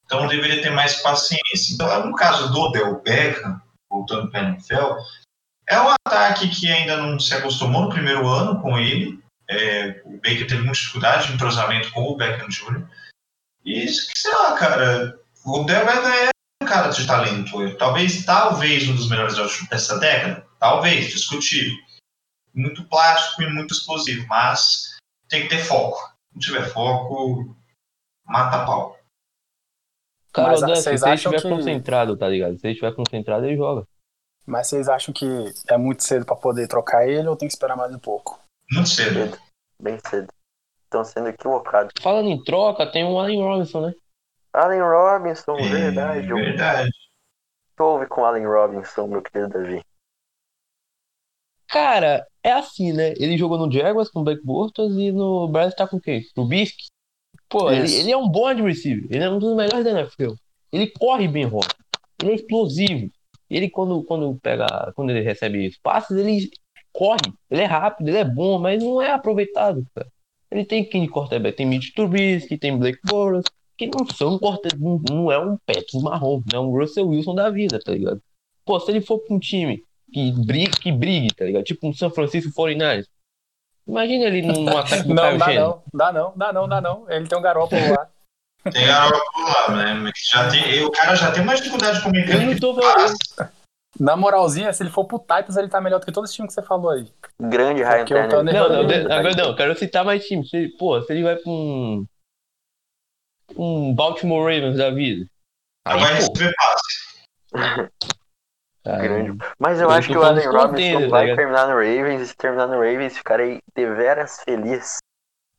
[0.05, 1.73] então deveria ter mais paciência.
[1.75, 4.93] Então, no caso do Odell Beckham, voltando para a NFL,
[5.69, 9.19] é um ataque que ainda não se acostumou no primeiro ano com ele,
[9.51, 12.87] É, o Baker teve muita dificuldade de entrosamento com o Beckham Jr.
[13.65, 16.29] E, sei lá, cara, o Dell é
[16.61, 17.75] um cara de talento.
[17.77, 19.35] Talvez, talvez um dos melhores
[19.67, 20.45] dessa década.
[20.59, 21.75] Talvez, discutível.
[22.53, 24.95] Muito plástico e muito explosivo, mas
[25.27, 25.97] tem que ter foco.
[25.97, 27.55] Se não tiver foco,
[28.27, 28.99] mata pau.
[30.31, 32.59] Cara, Mas Dan, se vocês ele acham estiver que- concentrado, tá ligado?
[32.59, 33.83] Se ele estiver concentrado, ele joga.
[34.49, 35.25] Mas vocês acham que
[35.69, 38.39] é muito cedo pra poder trocar ele ou tem que esperar mais um pouco?
[38.71, 39.37] Muito cedo.
[39.79, 40.27] Bem cedo.
[40.85, 41.93] Estão sendo equivocados.
[42.01, 43.93] Falando em troca, tem o Allen Robinson, né?
[44.51, 46.33] Allen Robinson, É, verdade.
[46.33, 46.91] O que Verdade.
[47.79, 49.81] houve com Allen Robinson, meu querido Davi?
[51.67, 53.13] Cara, é assim, né?
[53.17, 56.25] Ele jogou no Jaguars com o Black Bortles e no Brasil tá com quem?
[56.35, 56.87] O Bisque.
[57.47, 59.05] Pô, ele, ele é um bom receiver.
[59.11, 60.33] Ele é um dos melhores da NFL.
[60.71, 61.75] Ele corre bem roto.
[62.21, 63.11] Ele é explosivo.
[63.49, 66.49] Ele, quando, quando pega, quando ele recebe os passes, ele
[66.91, 67.33] corre.
[67.49, 70.07] Ele é rápido, ele é bom, mas não é aproveitado, cara.
[70.51, 71.57] Ele tem quem de quarterback.
[71.57, 73.45] Tem Mitch Trubisky, tem Blake Bortles,
[73.77, 77.35] que não são quarter, não, não é um Patrick Mahomes, não é um Russell Wilson
[77.35, 78.21] da vida, tá ligado?
[78.65, 81.63] Pô, se ele for pra um time que brigue, que brigue, tá ligado?
[81.63, 83.05] Tipo um São Francisco 49ers.
[83.87, 87.09] Imagina ele num, ataque do Não, Kyle dá não, dá não, dá não, dá não.
[87.09, 88.09] Ele tem um garópolo lá.
[88.71, 89.93] Tem a lá, né?
[89.93, 92.59] Mas Já tem, o cara já tem mais dificuldade com Eu não mecânica.
[92.61, 93.15] tô falando.
[93.99, 96.53] Na moralzinha, se ele for pro Titans, ele tá melhor do que todos os times
[96.53, 97.11] que você falou aí.
[97.41, 98.43] Grande Ryan Tannehill.
[98.43, 100.49] Não, não, Não, de- agora não, quero citar mais times.
[100.49, 102.05] Se, ele- pô, se ele vai pra um.
[103.57, 105.25] Um Baltimore Ravens da vida.
[105.87, 107.89] Aí, vai receber passe.
[108.85, 109.37] Grande.
[109.57, 111.35] Mas eu Eu acho que o Allen Robinson vai ligado?
[111.37, 112.21] terminar no Ravens.
[112.21, 114.97] E se terminar no Ravens, ficarei deveras feliz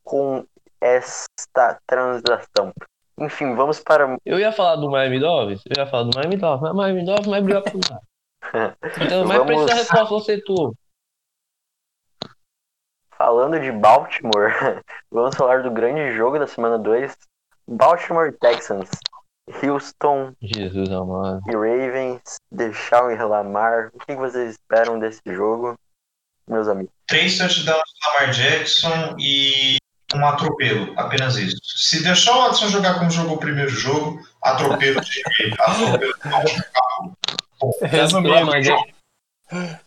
[0.04, 0.46] com
[0.80, 2.72] esta transação.
[3.18, 4.16] Enfim, vamos para.
[4.24, 7.04] Eu ia falar do Miami Dolphins, eu ia falar do Miami Dolphins, mas o Miami
[7.04, 8.76] Dolphins vai brigar por nada.
[9.04, 10.74] Então, mas Vamos- precisa resposta do setor.
[13.16, 14.50] Falando de Baltimore,
[15.12, 17.14] vamos falar do grande jogo da semana 2.
[17.68, 18.88] Baltimore Texans.
[19.62, 21.40] Houston Jesus amado.
[21.48, 22.22] e Ravens.
[22.50, 23.90] Deixar e Lamar.
[23.92, 25.76] O que vocês esperam desse jogo,
[26.48, 26.92] meus amigos?
[27.08, 29.76] Três touchdowns do Lamar Jackson e
[30.14, 30.92] um atropelo.
[30.98, 31.56] Apenas isso.
[31.62, 35.22] Se deixar o Watson jogar como jogou o primeiro jogo, atropelo de
[35.60, 36.12] atropelo.
[37.82, 38.50] Resumindo,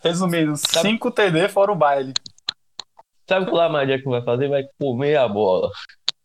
[0.04, 2.14] resumindo, 5 TD fora o baile.
[3.28, 4.48] Sabe o que o Lamar Jackson vai fazer?
[4.48, 5.72] Vai comer a bola.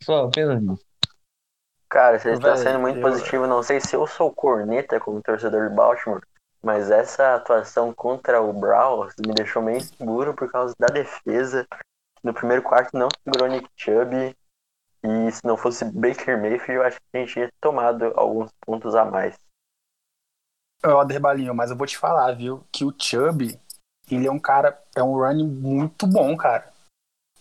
[0.02, 0.84] Só apenas isso.
[1.88, 3.46] Cara, você está sendo muito eu- positivo.
[3.46, 6.20] Não sei se eu sou corneta como torcedor de Baltimore,
[6.62, 11.66] mas essa atuação contra o Browns me deixou meio inseguro por causa da defesa.
[12.22, 14.37] No primeiro quarto não segurou Nick Chubb.
[15.02, 18.94] E se não fosse Baker Mayfield, eu acho que a gente tinha tomado alguns pontos
[18.94, 19.38] a mais.
[20.85, 22.64] Ó, Derbalinho, mas eu vou te falar, viu?
[22.72, 23.59] Que o Chubb,
[24.11, 26.72] ele é um cara, é um running muito bom, cara.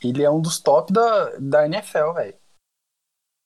[0.04, 2.38] Ele é um dos top da, da NFL, velho.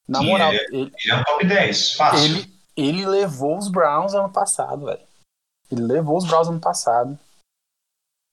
[0.07, 2.25] Na Sim, moral, ele ele, Ele é um top 10, fácil.
[2.25, 5.07] ele, ele levou os Browns ano passado, velho.
[5.71, 7.17] Ele levou os Browns ano passado.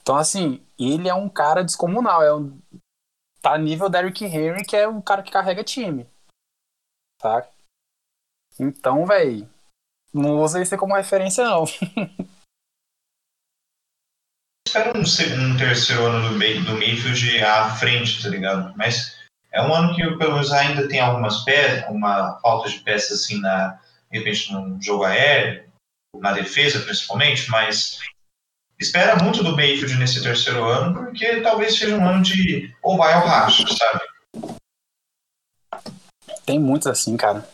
[0.02, 2.22] Então, assim, ele é um cara descomunal.
[2.22, 2.58] É um,
[3.40, 6.06] tá nível Derrick Henry, que é um cara que carrega time.
[7.18, 7.48] Tá?
[8.58, 9.48] Então, velho,
[10.12, 11.64] não usa isso como referência, não.
[14.68, 18.76] espero um, terceiro ano do, do Mayfield à frente, tá ligado?
[18.76, 19.18] Mas
[19.50, 23.40] é um ano que pelo menos ainda tem algumas peças, uma falta de peças assim
[23.40, 25.64] na, de repente no jogo aéreo,
[26.16, 27.98] na defesa principalmente, mas
[28.80, 33.14] espera muito do Mayfield nesse terceiro ano, porque talvez seja um ano de ou vai
[33.20, 34.00] ou racha, sabe?
[36.46, 37.46] Tem muitos assim, cara.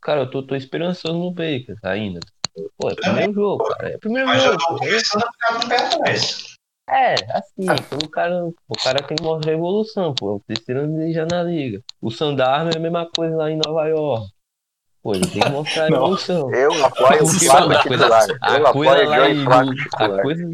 [0.00, 2.20] Cara, eu tô, tô esperançoso no Baker ainda.
[2.76, 3.90] Pô, é o primeiro jogo, cara.
[3.90, 4.58] É o primeiro Mas já jogo.
[4.58, 6.52] tô começando a ficar com o pé atrás.
[6.90, 7.66] É, assim,
[8.04, 10.34] o cara, o cara tem que mostrar evolução, pô.
[10.34, 11.80] O terceiro ano dele já na liga.
[12.00, 14.28] O Sandarno é a mesma coisa lá em Nova York.
[15.02, 15.96] Pô, ele tem que mostrar Não.
[15.98, 16.54] evolução.
[16.54, 18.28] Eu apoio o Flaco mano, a titular.
[18.28, 20.22] Eu A coisa apoio o lá em, Flaco a titular.
[20.22, 20.50] coisa,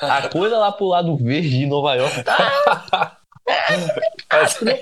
[0.00, 3.16] a coisa lá pro lado verde de Nova York tá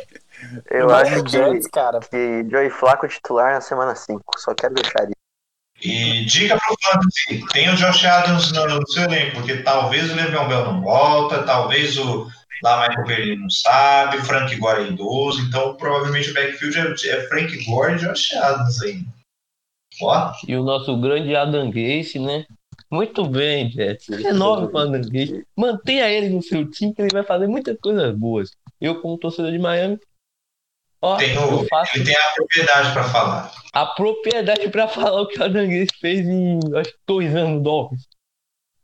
[0.71, 4.23] Eu Mas acho o Jets, que, cara, que Joey Flaco titular na semana 5.
[4.39, 5.17] Só quero deixar isso.
[5.83, 10.15] E dica pro Fantasy, tem o Josh Adams no, no seu elenco, porque talvez o
[10.17, 12.27] Le'Veon Bell não volta, talvez o
[12.63, 17.29] lá Michael Perry não sabe, Frank Gore é idoso, então provavelmente o backfield é, é
[17.29, 19.05] Frank Gore e Josh Adams aí.
[20.03, 22.45] Ó, E o nosso grande Adam Gaze, né?
[22.91, 24.07] Muito bem, Jets.
[24.09, 25.45] Renove com o Adam Gaze.
[25.57, 28.51] Mantenha ele no seu time, que ele vai fazer muitas coisas boas.
[28.81, 29.99] Eu, como torcedor de Miami,
[31.01, 33.53] ó, tem o, eu faço ele tem a propriedade para falar.
[33.73, 37.55] a propriedade pra falar o que o Adam Gaze fez em, acho que dois anos
[37.55, 38.07] no Dolphins.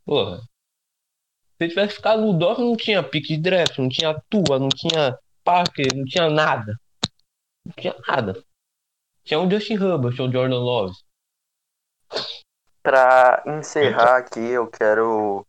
[0.05, 0.41] Porra.
[1.63, 5.87] Se tivesse ficado no Dolphins, não tinha de draft, não tinha Tua, não tinha Parker,
[5.95, 6.77] não tinha nada.
[7.65, 8.43] Não tinha nada.
[9.23, 10.97] Tinha o Justin Herbert, tinha o Jordan Love.
[12.83, 15.47] Pra encerrar aqui, eu quero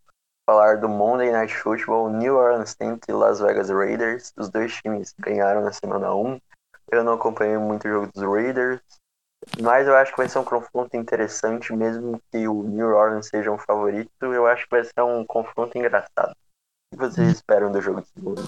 [0.47, 4.32] falar do Monday Night Football, New Orleans Saints e Las Vegas Raiders.
[4.38, 6.39] Os dois times ganharam na semana 1.
[6.91, 8.80] Eu não acompanhei muito o jogo dos Raiders,
[9.62, 13.51] mas eu acho que vai ser um confronto interessante, mesmo que o New Orleans seja
[13.51, 14.10] um favorito.
[14.21, 16.32] Eu acho que vai ser um confronto engraçado.
[16.93, 18.41] O que vocês esperam do jogo de segunda?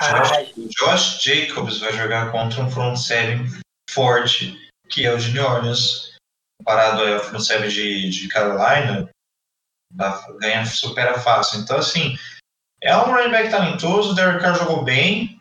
[0.00, 3.46] Josh, Josh Jacobs vai jogar contra um front seven
[3.90, 4.56] forte,
[4.90, 6.14] que é o de New Orleans.
[6.58, 9.08] Comparado ao front seven de, de Carolina,
[9.92, 11.60] dá- ganha, supera fácil.
[11.60, 12.16] Então, assim,
[12.82, 15.35] é um running back talentoso, o Derek Carr jogou bem.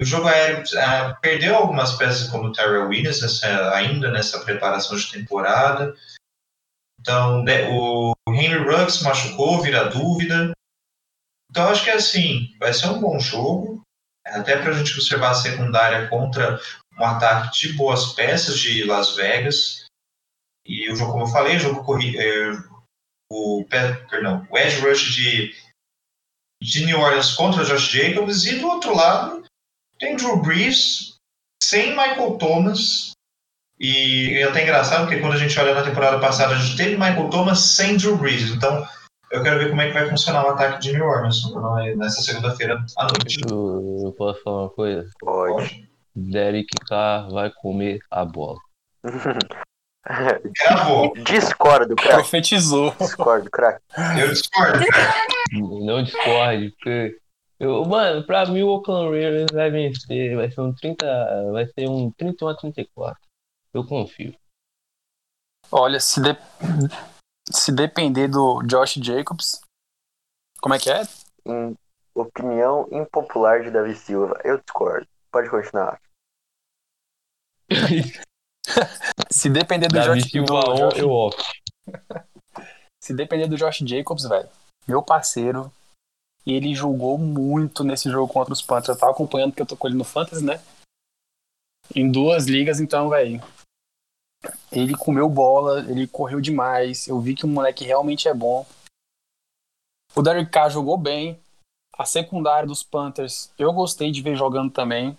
[0.00, 3.42] O jogo aéreo ah, perdeu algumas peças como o Terrell Williams
[3.74, 5.96] ainda nessa preparação de temporada.
[7.00, 10.52] Então, de- o Henry Ruggs machucou, vira dúvida.
[11.50, 13.82] Então, acho que assim, vai ser um bom jogo.
[14.26, 16.60] Até para a gente observar a secundária contra
[16.98, 19.86] um ataque de boas peças de Las Vegas.
[20.66, 22.50] E o jogo, como eu falei, o jogo é,
[23.32, 25.56] o, o edge rush de,
[26.62, 28.44] de New Orleans contra o Josh Jacobs.
[28.44, 29.47] E do outro lado,
[29.98, 31.14] tem Drew Brees
[31.62, 33.12] sem Michael Thomas.
[33.80, 36.96] E é até engraçado porque quando a gente olha na temporada passada, a gente teve
[36.96, 38.50] Michael Thomas sem Drew Brees.
[38.50, 38.86] Então,
[39.30, 41.42] eu quero ver como é que vai funcionar o ataque de New Orleans
[41.96, 43.38] nessa segunda-feira à noite.
[43.48, 45.08] Eu, eu posso falar uma coisa?
[45.20, 45.88] Pode.
[46.14, 48.58] Derek Carr vai comer a bola.
[50.56, 51.12] Cravou.
[51.24, 52.14] Discordo, craque.
[52.14, 52.94] Profetizou.
[52.98, 53.82] Discordo, craque.
[54.18, 54.80] Eu discordo.
[55.52, 57.18] Não discorde, porque.
[57.60, 60.36] Eu, mano, pra mim o Oakland Raiders vai vencer.
[60.36, 61.52] Vai ser um 30.
[61.52, 63.20] Vai ser um 31 a 34.
[63.74, 64.34] Eu confio.
[65.70, 66.38] Olha, se, de-
[67.50, 69.60] se depender do Josh Jacobs.
[70.60, 71.02] Como é que é?
[71.44, 71.76] Em
[72.14, 75.06] opinião impopular de Davi Silva, eu discordo.
[75.30, 76.00] Pode continuar.
[79.30, 81.36] Se depender do Davi Josh, Silva do eu off.
[83.02, 84.48] Se depender do Josh Jacobs, velho,
[84.86, 85.72] meu parceiro,
[86.50, 88.88] ele jogou muito nesse jogo contra os Panthers.
[88.88, 90.60] Eu tava acompanhando porque eu tô com ele no Fantasy, né?
[91.94, 93.40] Em duas ligas, então, velho.
[94.70, 97.08] Ele comeu bola, ele correu demais.
[97.08, 98.66] Eu vi que o moleque realmente é bom.
[100.14, 101.38] O Derek Carr jogou bem.
[101.96, 105.18] A secundária dos Panthers, eu gostei de ver jogando também.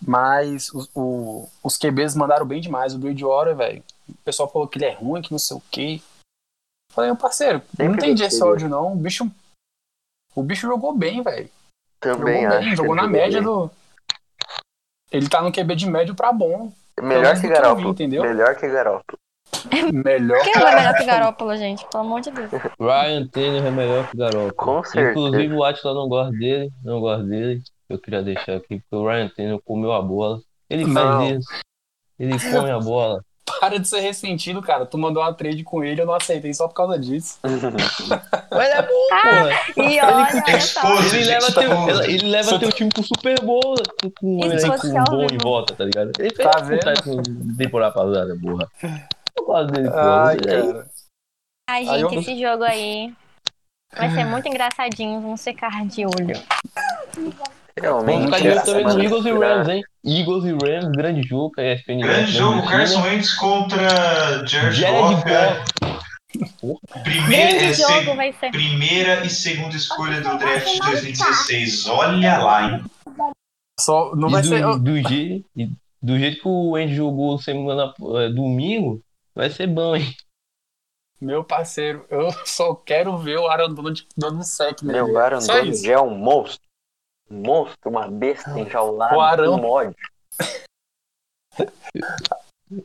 [0.00, 2.94] Mas os, o- os QBs mandaram bem demais.
[2.94, 3.84] O Bridgewater, velho.
[4.08, 6.00] O pessoal falou que ele é ruim, que não sei o quê.
[6.92, 8.92] Falei, meu parceiro, não Sempre entendi gostei esse ódio, não.
[8.94, 9.30] O bicho.
[10.34, 11.48] O bicho jogou bem, velho.
[12.00, 12.58] Também Jogou acho.
[12.60, 13.42] bem, que jogou na média bem.
[13.42, 13.70] do.
[15.10, 16.72] Ele tá no QB de médio pra bom.
[17.00, 18.22] Melhor que que entendeu?
[18.22, 19.18] Melhor que Garoppolo.
[19.92, 21.86] Melhor Quem não é melhor que Garópolo, gente?
[21.90, 22.50] Pelo amor de Deus.
[22.78, 24.52] Ryan Tanner é melhor que o Garoppolo.
[24.54, 25.10] Com certeza.
[25.10, 27.62] Inclusive o Atila não gosta dele, não gosta dele.
[27.88, 30.40] Eu queria deixar aqui, porque o Ryan Tanner comeu a bola.
[30.68, 31.18] Ele Não.
[31.18, 31.48] faz isso.
[32.18, 33.24] Ele come a bola.
[33.60, 34.84] Para de ser ressentido, cara.
[34.86, 37.38] Tu mandou uma trade com ele, eu não aceitei só por causa disso.
[37.42, 39.88] Mas ele é bom, porra.
[39.88, 40.84] E olha, só.
[40.96, 43.74] Exposed, Ele leva, teu, ele, ele leva teu time pro Super Bowl
[44.20, 46.12] com um Isso elenco fosse ao bom em volta, tá ligado?
[46.18, 47.22] Ele fez Tá tá vendo?
[47.22, 47.56] vendo?
[47.56, 48.68] temporada passada, porra.
[49.36, 49.88] Eu gosto dele.
[49.92, 50.86] Ai, aí- cara.
[51.70, 53.12] Ai, Aí gente, eu- esse jogo aí
[53.96, 55.20] vai ser muito engraçadinho.
[55.20, 56.40] Vamos ficar de olho.
[57.80, 58.24] Vamos Realmente.
[58.26, 59.82] ficar de olho também Eagles e Rams, hein?
[60.04, 62.70] Eagles e Rams, grande jogo, ESPN Grande jogo, transmitindo.
[62.70, 65.28] Carson Wentz contra Jared Jared Goff.
[65.30, 65.62] é
[67.02, 68.50] Primeira, Grande é, jogo se- vai ser.
[68.50, 71.86] primeira e segunda escolha do draft de 2016.
[71.86, 72.84] Olha lá, hein?
[73.80, 74.78] Só, não E vai do, ser.
[74.78, 75.46] do, jeito,
[76.02, 79.00] do jeito que o Andy jogou semana eh, domingo,
[79.34, 80.14] vai ser bom, hein?
[81.20, 85.02] Meu parceiro, eu só quero ver o Aaron Donald dando um sec nele.
[85.02, 86.60] Meu Aaron Só Donald é um monstro.
[87.30, 89.94] Um monstro, uma besta enjaulada O Arão- com ódio.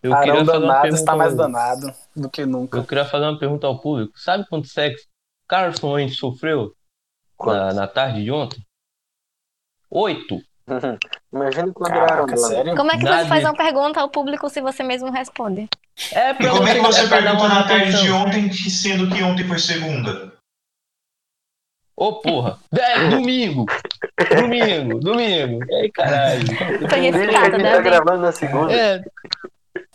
[0.01, 2.77] Eu Arão queria fazer uma danado está pergunta mais danado do que nunca.
[2.77, 4.17] Eu queria fazer uma pergunta ao público.
[4.19, 5.05] Sabe quanto sexo
[5.47, 6.73] Carson Wentz sofreu
[7.45, 8.61] na, na tarde de ontem?
[9.89, 10.41] Oito.
[11.33, 12.39] Imagina quando Caraca, Donald.
[12.39, 12.75] sério?
[12.75, 13.23] Como é que Nada.
[13.23, 15.67] você faz uma pergunta ao público se você mesmo responde?
[16.13, 19.21] É E como é que você é uma na tarde de ontem, que- sendo que
[19.21, 20.32] ontem foi segunda?
[22.03, 22.59] Ô, porra.
[22.77, 23.65] É, domingo.
[24.35, 25.63] Domingo, domingo.
[25.69, 26.41] E aí, caralho.
[26.41, 27.71] Resfriado, gente né?
[27.71, 28.73] tá gravando na segunda.
[28.73, 29.01] É.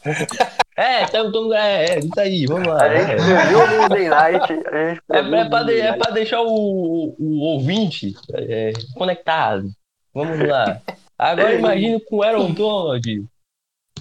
[0.79, 2.85] É, tá, então, é, é, isso aí, vamos lá.
[2.85, 4.53] A gente É, viu o Monday Night.
[4.53, 9.69] É, previu é, pra, de- é pra deixar o, o ouvinte é, conectado.
[10.15, 10.81] Vamos lá.
[11.19, 13.27] Agora imagine com o Aaron Donald.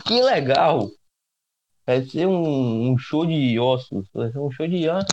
[0.05, 0.87] Que legal.
[1.83, 4.05] Vai ser um, um show de ossos.
[4.13, 4.87] Vai ser um show de.
[4.87, 5.03] ah,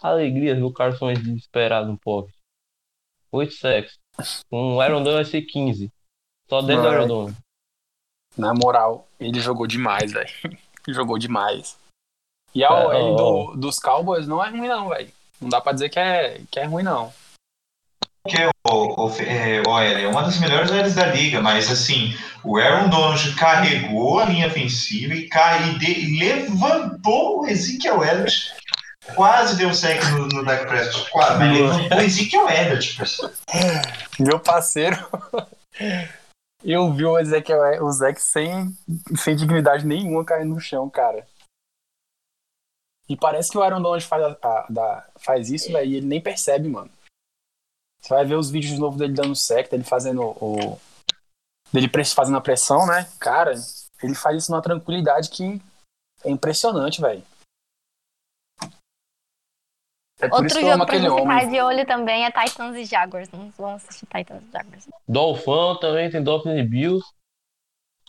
[0.00, 2.37] alegria ver o Carson desesperado no pocket.
[3.32, 3.98] 8 sacks.
[4.50, 5.90] Com o Aaron Donald vai ser 15.
[6.48, 6.94] Só 10 do Vai.
[6.94, 7.36] Aaron Donald.
[8.36, 10.30] Na moral, ele jogou demais, velho.
[10.88, 11.76] jogou demais.
[12.54, 15.10] E a É, OL do- dos Cowboys não é ruim, não, velho.
[15.40, 17.12] Não dá pra dizer que é, que é ruim, não.
[18.66, 22.14] O, o, é, o- é uma das melhores áreas da liga, mas assim,
[22.44, 28.52] o Aaron Donald carregou a linha ofensiva e, e de- e levantou o Ezekiel Elliott.
[29.14, 31.10] Quase deu sec no, no Dak Prescott.
[31.10, 33.32] Quase, mas levantou o Ezekiel Elliott, pessoal.
[34.18, 34.96] Meu parceiro.
[36.62, 38.76] Eu vi o Ezequiel, o Zeke sem,
[39.16, 41.26] sem dignidade nenhuma caindo no chão, cara.
[43.08, 46.06] E parece que o Aaron Donald faz, a- a- da- faz isso, velho, e ele
[46.06, 46.90] nem percebe, mano.
[48.00, 50.78] Você vai ver os vídeos de novo dele dando sec, dele fazendo o.
[51.72, 53.08] dele fazendo a pressão, né?
[53.18, 53.52] Cara,
[54.02, 55.60] ele faz isso numa tranquilidade que
[56.24, 57.22] é impressionante, velho.
[60.20, 61.48] É por isso Outro que eu amo jogo pra aquele gente ficar homem.
[61.50, 63.28] de olho também é Titans e Jaguars.
[63.28, 64.88] Vamos, vamos assistir Titans e Jaguars.
[65.06, 67.06] Dolphão também, tem Dolphins e Bills.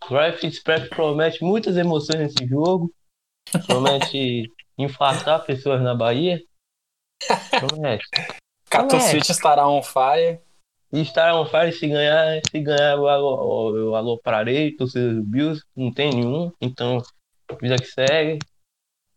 [0.09, 2.91] Ryan Fitzpatrick promete muitas emoções nesse jogo.
[3.67, 6.41] Promete infartar pessoas na Bahia.
[7.59, 8.05] Promete.
[8.69, 8.99] Cato.
[8.99, 10.39] Switch estará on fire.
[10.91, 15.63] E estar on fire se ganhar, se ganhar eu, alo- eu aloprarei, torcedor do Bills,
[15.75, 16.97] não tem nenhum, então
[17.61, 18.39] vida que segue.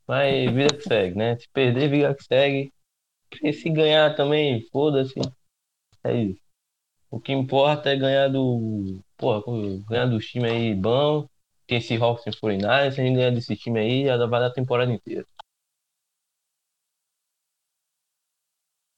[0.07, 1.39] Mas vida que segue, né?
[1.39, 2.73] Se perder, vida que segue.
[3.43, 5.15] E se ganhar também, foda-se.
[6.05, 6.41] É isso.
[7.11, 9.01] O que importa é ganhar do.
[9.17, 9.43] Porra,
[9.89, 11.29] ganhar dos times aí bom.
[11.67, 14.47] Tem esse Hawks e 49 se a gente ganhar desse time aí, já vai dar
[14.47, 15.27] a temporada inteira.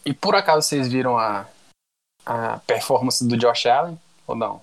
[0.06, 1.48] E por acaso vocês viram a,
[2.24, 3.98] a performance do Josh Allen?
[4.26, 4.62] Ou não?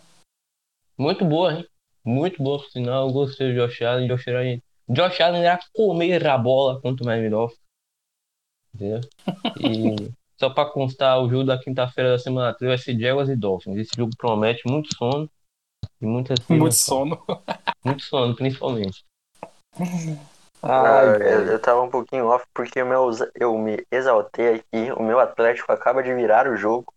[0.98, 1.68] Muito boa, hein?
[2.04, 3.08] Muito boa, por sinal.
[3.08, 4.08] Eu gostei do Josh Allen.
[4.08, 7.61] Josh Allen, Josh Allen era comer a bola contra o Miami Dolphins.
[8.74, 9.02] Entendeu?
[9.60, 13.36] E só pra constar, o jogo da quinta-feira da semana 3 vai ser Jaguars e
[13.36, 13.78] Dolphins.
[13.78, 15.30] Esse jogo promete muito sono.
[16.00, 17.24] E muitas Muito sono.
[17.86, 19.04] muito sono, principalmente.
[20.64, 21.52] Ah, Ai, eu, velho.
[21.54, 24.92] eu tava um pouquinho off porque o meu, eu me exaltei aqui.
[24.96, 26.94] O meu Atlético acaba de virar o jogo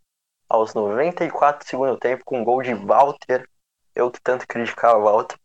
[0.49, 3.49] aos 94 do segundo tempo com um gol de Walter.
[3.95, 5.37] Eu que tanto criticava o Walter.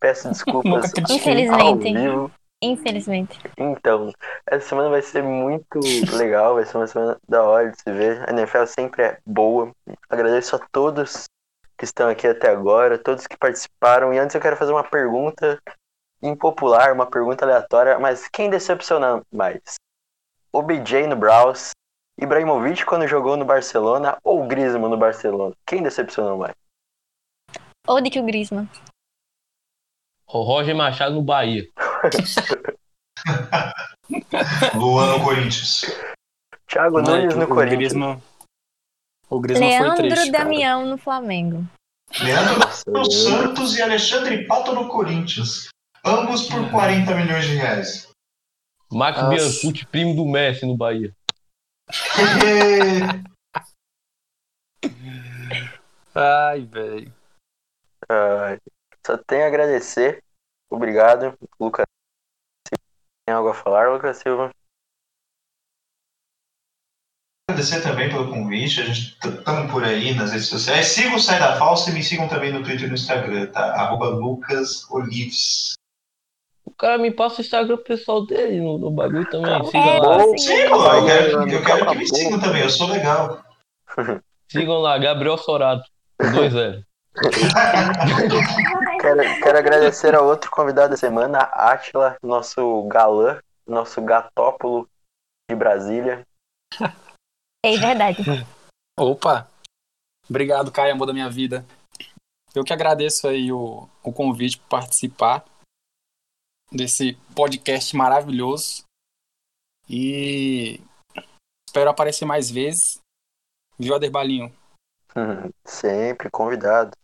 [0.00, 1.48] Peço desculpas critiquei.
[1.48, 1.92] ao Infelizmente.
[1.92, 2.30] vivo.
[2.62, 3.36] Infelizmente.
[3.58, 4.12] Então,
[4.46, 5.80] essa semana vai ser muito
[6.16, 8.24] legal, vai ser uma semana da hora de se ver.
[8.28, 9.72] A NFL sempre é boa.
[10.08, 11.24] Agradeço a todos
[11.76, 14.14] que estão aqui até agora, todos que participaram.
[14.14, 15.60] E antes eu quero fazer uma pergunta
[16.22, 19.74] impopular, uma pergunta aleatória, mas quem decepcionou mais?
[20.52, 21.70] O BJ no Browns,
[22.16, 25.52] Ibrahimovic quando jogou no Barcelona ou Griezmann no Barcelona?
[25.66, 26.54] Quem decepcionou mais?
[27.88, 28.68] Ou de que o Griezmann.
[30.28, 31.66] O Roger Machado no Bahia.
[34.74, 35.82] Luan no Corinthians.
[36.66, 37.78] Thiago Nunes no o Corinthians.
[37.92, 38.22] Griezmann,
[39.28, 40.44] o Griezmann foi Leandro triste, cara.
[40.44, 41.66] Damião no Flamengo.
[42.20, 42.54] Leandro
[42.86, 45.68] eu- Santos e Alexandre Pato no Corinthians.
[46.04, 48.08] Ambos por 40 milhões de reais.
[48.90, 49.30] Max Nossa.
[49.34, 51.14] Biancucci, primo do Messi no Bahia.
[56.14, 57.12] Ai, velho.
[59.06, 60.22] Só tenho a agradecer.
[60.72, 61.84] Obrigado, Lucas.
[63.26, 64.50] Tem algo a falar, Lucas Silva?
[67.48, 68.80] Agradecer também pelo convite.
[68.80, 70.86] A gente estamos por aí nas redes sociais.
[70.86, 73.74] Sigam o Sai da Falsa e me sigam também no Twitter e no Instagram, tá?
[73.74, 75.74] Arroba Lucas Olives.
[76.64, 79.62] O cara me passa o Instagram pessoal dele no, no bagulho também.
[79.66, 80.38] Siga É, lá.
[80.38, 82.62] Sim, pô, eu quero, eu quero que me sigam também.
[82.62, 83.44] Eu sou legal.
[84.50, 85.84] Sigam lá, Gabriel Sorato.
[86.18, 86.82] 2-0.
[89.02, 94.88] Quero, quero agradecer ao outro convidado da semana, Átila, nosso galã, nosso gatópolo
[95.50, 96.24] de Brasília.
[97.66, 98.22] É verdade.
[98.96, 99.50] Opa!
[100.30, 101.66] Obrigado, Caio, amor da minha vida.
[102.54, 105.44] Eu que agradeço aí o, o convite para participar
[106.70, 108.84] desse podcast maravilhoso.
[109.90, 110.80] E
[111.68, 113.00] espero aparecer mais vezes.
[113.76, 114.54] Viu, Aderbalinho?
[115.66, 117.01] Sempre convidado.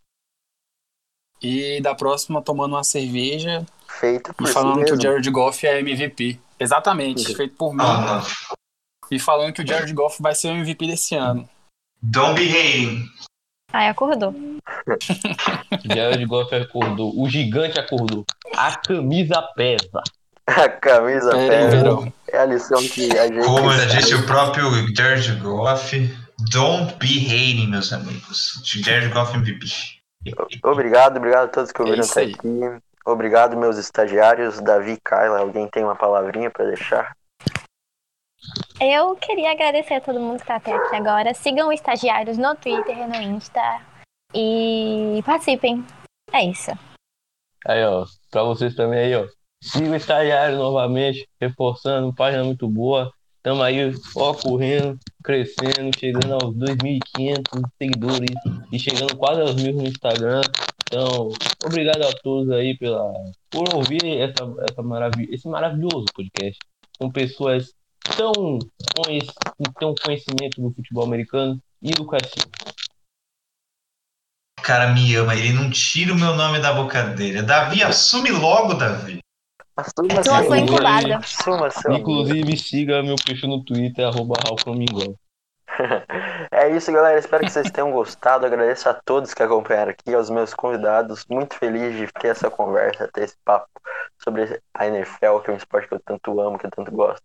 [1.41, 3.65] E da próxima tomando uma cerveja
[3.99, 5.01] Feito por e si falando que o.
[5.01, 6.39] Jared Goff é MVP.
[6.59, 7.81] Exatamente, feito por mim.
[7.81, 8.21] Ah.
[9.09, 11.47] E falando que o Jared Goff vai ser o MVP desse ano.
[12.01, 13.05] Don't be hating.
[13.71, 14.33] Ai, acordou.
[15.85, 17.13] Jared Goff acordou.
[17.19, 18.25] O gigante acordou.
[18.55, 20.03] A camisa pesa.
[20.47, 22.13] A camisa É, pesa.
[22.27, 23.45] É a lição que a gente.
[23.45, 26.17] Como já disse o próprio Jared Goff,
[26.51, 28.61] don't be hating, meus amigos.
[28.65, 29.98] Jared Goff MVP.
[30.63, 32.33] Obrigado, obrigado a todos que ouviram isso até aí.
[32.33, 32.83] aqui.
[33.05, 35.39] Obrigado, meus estagiários, Davi e Kyla.
[35.39, 37.15] Alguém tem uma palavrinha para deixar?
[38.79, 41.33] Eu queria agradecer a todo mundo que tá até aqui agora.
[41.33, 43.81] Sigam o Estagiários no Twitter e no Insta.
[44.33, 45.85] E participem.
[46.31, 46.71] É isso.
[47.65, 49.27] Aí, ó, pra vocês também aí, ó.
[49.61, 53.11] Siga o estagiário novamente, reforçando, página muito boa.
[53.43, 58.35] Tamo aí, ó, correndo, crescendo, chegando aos 2.500 seguidores
[58.71, 60.41] e chegando quase aos mil no Instagram.
[60.83, 61.29] Então,
[61.63, 63.13] obrigado a todos aí pela,
[63.49, 66.57] por ouvir essa, essa marav esse maravilhoso podcast
[66.97, 67.73] com pessoas
[68.17, 68.33] tão,
[68.97, 69.27] conhec
[69.79, 72.49] tão conhecimento do futebol americano e do cassino.
[74.59, 77.41] O cara me ama, ele não tira o meu nome da boca dele.
[77.41, 79.19] Davi, assume logo, Davi.
[79.79, 81.17] Assuma Tua seu foi incubada.
[81.17, 81.93] Assuma seu.
[81.93, 85.15] Inclusive, siga meu perfil no Twitter, arroba Raul Flamingão.
[86.51, 87.17] É isso, galera.
[87.17, 88.45] Espero que vocês tenham gostado.
[88.45, 91.25] Agradeço a todos que acompanharam aqui, aos meus convidados.
[91.29, 93.69] Muito feliz de ter essa conversa, ter esse papo
[94.17, 97.23] sobre a NFL, que é um esporte que eu tanto amo, que eu tanto gosto.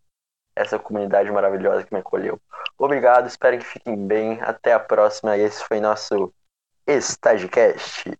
[0.54, 2.40] Essa comunidade maravilhosa que me acolheu.
[2.78, 4.40] Obrigado, espero que fiquem bem.
[4.40, 5.36] Até a próxima.
[5.36, 6.32] Esse foi nosso
[6.86, 8.16] Estagicast.